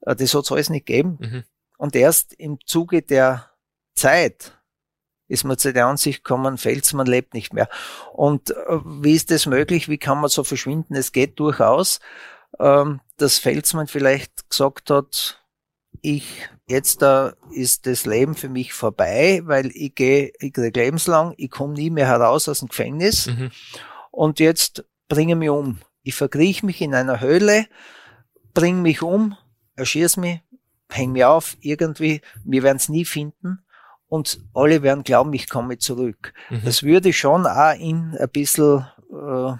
Äh, 0.00 0.16
das 0.16 0.34
hat 0.34 0.44
es 0.44 0.52
alles 0.52 0.70
nicht 0.70 0.86
gegeben. 0.86 1.18
Mhm. 1.20 1.44
Und 1.78 1.94
erst 1.94 2.32
im 2.34 2.58
Zuge 2.66 3.02
der 3.02 3.50
Zeit 3.94 4.58
ist 5.28 5.44
man 5.44 5.58
zu 5.58 5.72
der 5.72 5.86
Ansicht 5.86 6.24
gekommen, 6.24 6.58
Felsmann 6.58 7.06
lebt 7.06 7.34
nicht 7.34 7.54
mehr. 7.54 7.68
Und 8.12 8.50
äh, 8.50 8.78
wie 8.84 9.14
ist 9.14 9.30
das 9.30 9.46
möglich? 9.46 9.88
Wie 9.88 9.98
kann 9.98 10.20
man 10.20 10.30
so 10.30 10.44
verschwinden? 10.44 10.94
Es 10.94 11.12
geht 11.12 11.38
durchaus, 11.40 12.00
ähm, 12.58 13.00
dass 13.16 13.38
Felsmann 13.38 13.86
vielleicht 13.86 14.50
gesagt 14.50 14.90
hat, 14.90 15.42
ich, 16.00 16.48
jetzt 16.72 17.02
da 17.02 17.34
ist 17.52 17.86
das 17.86 18.06
Leben 18.06 18.34
für 18.34 18.48
mich 18.48 18.72
vorbei, 18.72 19.42
weil 19.44 19.70
ich 19.74 19.94
gehe, 19.94 20.32
ich 20.40 20.52
kriege 20.52 20.80
lebenslang, 20.80 21.34
ich 21.36 21.50
komme 21.50 21.74
nie 21.74 21.90
mehr 21.90 22.06
heraus 22.06 22.48
aus 22.48 22.60
dem 22.60 22.68
Gefängnis 22.68 23.26
mhm. 23.26 23.50
und 24.10 24.40
jetzt 24.40 24.84
bringe 25.08 25.36
mich 25.36 25.50
um. 25.50 25.78
Ich 26.02 26.14
verkrieche 26.14 26.64
mich 26.66 26.80
in 26.80 26.94
einer 26.94 27.20
Höhle, 27.20 27.66
bringe 28.54 28.80
mich 28.80 29.02
um, 29.02 29.36
erschieß 29.76 30.16
mich, 30.16 30.40
häng 30.90 31.12
mich 31.12 31.24
auf, 31.24 31.56
irgendwie, 31.60 32.22
wir 32.42 32.62
werden 32.62 32.78
es 32.78 32.88
nie 32.88 33.04
finden 33.04 33.64
und 34.08 34.40
alle 34.54 34.82
werden 34.82 35.04
glauben, 35.04 35.32
ich 35.34 35.48
komme 35.48 35.78
zurück. 35.78 36.32
Mhm. 36.48 36.62
Das 36.64 36.82
würde 36.82 37.12
schon 37.12 37.46
auch 37.46 37.78
in 37.78 38.16
ein 38.18 38.30
bisschen 38.30 38.86
äh, 39.10 39.52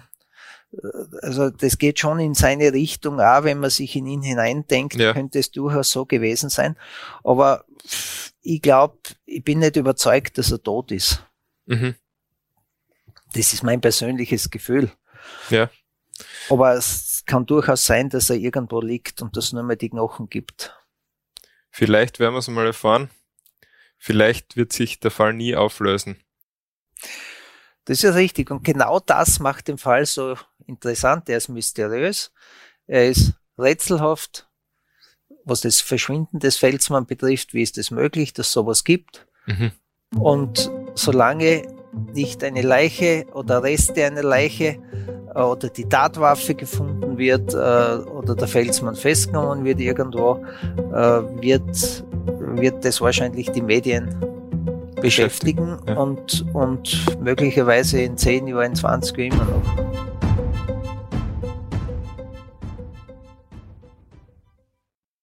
also 1.21 1.49
das 1.49 1.77
geht 1.77 1.99
schon 1.99 2.19
in 2.19 2.33
seine 2.33 2.73
Richtung, 2.73 3.19
auch 3.19 3.43
wenn 3.43 3.59
man 3.59 3.69
sich 3.69 3.95
in 3.95 4.07
ihn 4.07 4.21
hineindenkt, 4.21 4.95
ja. 4.95 5.13
könnte 5.13 5.39
es 5.39 5.51
durchaus 5.51 5.91
so 5.91 6.05
gewesen 6.05 6.49
sein. 6.49 6.77
Aber 7.23 7.65
ich 8.41 8.61
glaube, 8.61 8.97
ich 9.25 9.43
bin 9.43 9.59
nicht 9.59 9.75
überzeugt, 9.75 10.37
dass 10.37 10.51
er 10.51 10.61
tot 10.61 10.91
ist. 10.91 11.25
Mhm. 11.65 11.95
Das 13.33 13.53
ist 13.53 13.63
mein 13.63 13.81
persönliches 13.81 14.49
Gefühl. 14.49 14.91
Ja. 15.49 15.69
Aber 16.49 16.73
es 16.73 17.23
kann 17.25 17.45
durchaus 17.45 17.85
sein, 17.85 18.09
dass 18.09 18.29
er 18.29 18.35
irgendwo 18.35 18.81
liegt 18.81 19.21
und 19.21 19.35
dass 19.37 19.45
es 19.45 19.53
nur 19.53 19.63
mehr 19.63 19.75
die 19.75 19.89
Knochen 19.89 20.29
gibt. 20.29 20.75
Vielleicht 21.71 22.19
werden 22.19 22.35
wir 22.35 22.39
es 22.39 22.47
mal 22.47 22.65
erfahren. 22.65 23.09
Vielleicht 23.97 24.57
wird 24.57 24.73
sich 24.73 24.99
der 24.99 25.11
Fall 25.11 25.33
nie 25.33 25.55
auflösen. 25.55 26.21
Das 27.85 27.97
ist 27.97 28.03
ja 28.03 28.11
richtig. 28.11 28.51
Und 28.51 28.63
genau 28.63 28.99
das 28.99 29.39
macht 29.39 29.67
den 29.67 29.77
Fall 29.77 30.05
so 30.05 30.35
interessant. 30.65 31.29
Er 31.29 31.37
ist 31.37 31.49
mysteriös. 31.49 32.31
Er 32.87 33.09
ist 33.09 33.33
rätselhaft. 33.57 34.47
Was 35.45 35.61
das 35.61 35.81
Verschwinden 35.81 36.39
des 36.39 36.55
Felsmann 36.55 37.05
betrifft, 37.05 37.53
wie 37.53 37.63
ist 37.63 37.77
es 37.77 37.91
möglich, 37.91 38.31
dass 38.31 38.51
sowas 38.51 38.85
gibt? 38.85 39.27
Mhm. 39.45 39.71
Und 40.17 40.71
solange 40.95 41.63
nicht 42.13 42.43
eine 42.43 42.61
Leiche 42.61 43.25
oder 43.33 43.61
Reste 43.61 44.05
einer 44.05 44.23
Leiche 44.23 44.79
äh, 45.35 45.41
oder 45.41 45.67
die 45.67 45.83
Tatwaffe 45.89 46.55
gefunden 46.55 47.17
wird 47.17 47.53
äh, 47.53 47.57
oder 47.57 48.35
der 48.35 48.47
Felsmann 48.47 48.95
festgenommen 48.95 49.65
wird 49.65 49.81
irgendwo, 49.81 50.45
äh, 50.77 51.41
wird, 51.41 52.05
wird 52.55 52.85
das 52.85 53.01
wahrscheinlich 53.01 53.51
die 53.51 53.61
Medien 53.61 54.32
beschäftigen 55.03 55.77
ja. 55.87 55.95
und, 55.95 56.45
und 56.53 57.21
möglicherweise 57.21 58.01
in 58.01 58.17
10 58.17 58.47
Jahren, 58.47 58.75
20 58.75 59.17
Jahren 59.17 59.31
immer 59.33 59.45
noch. 59.45 59.92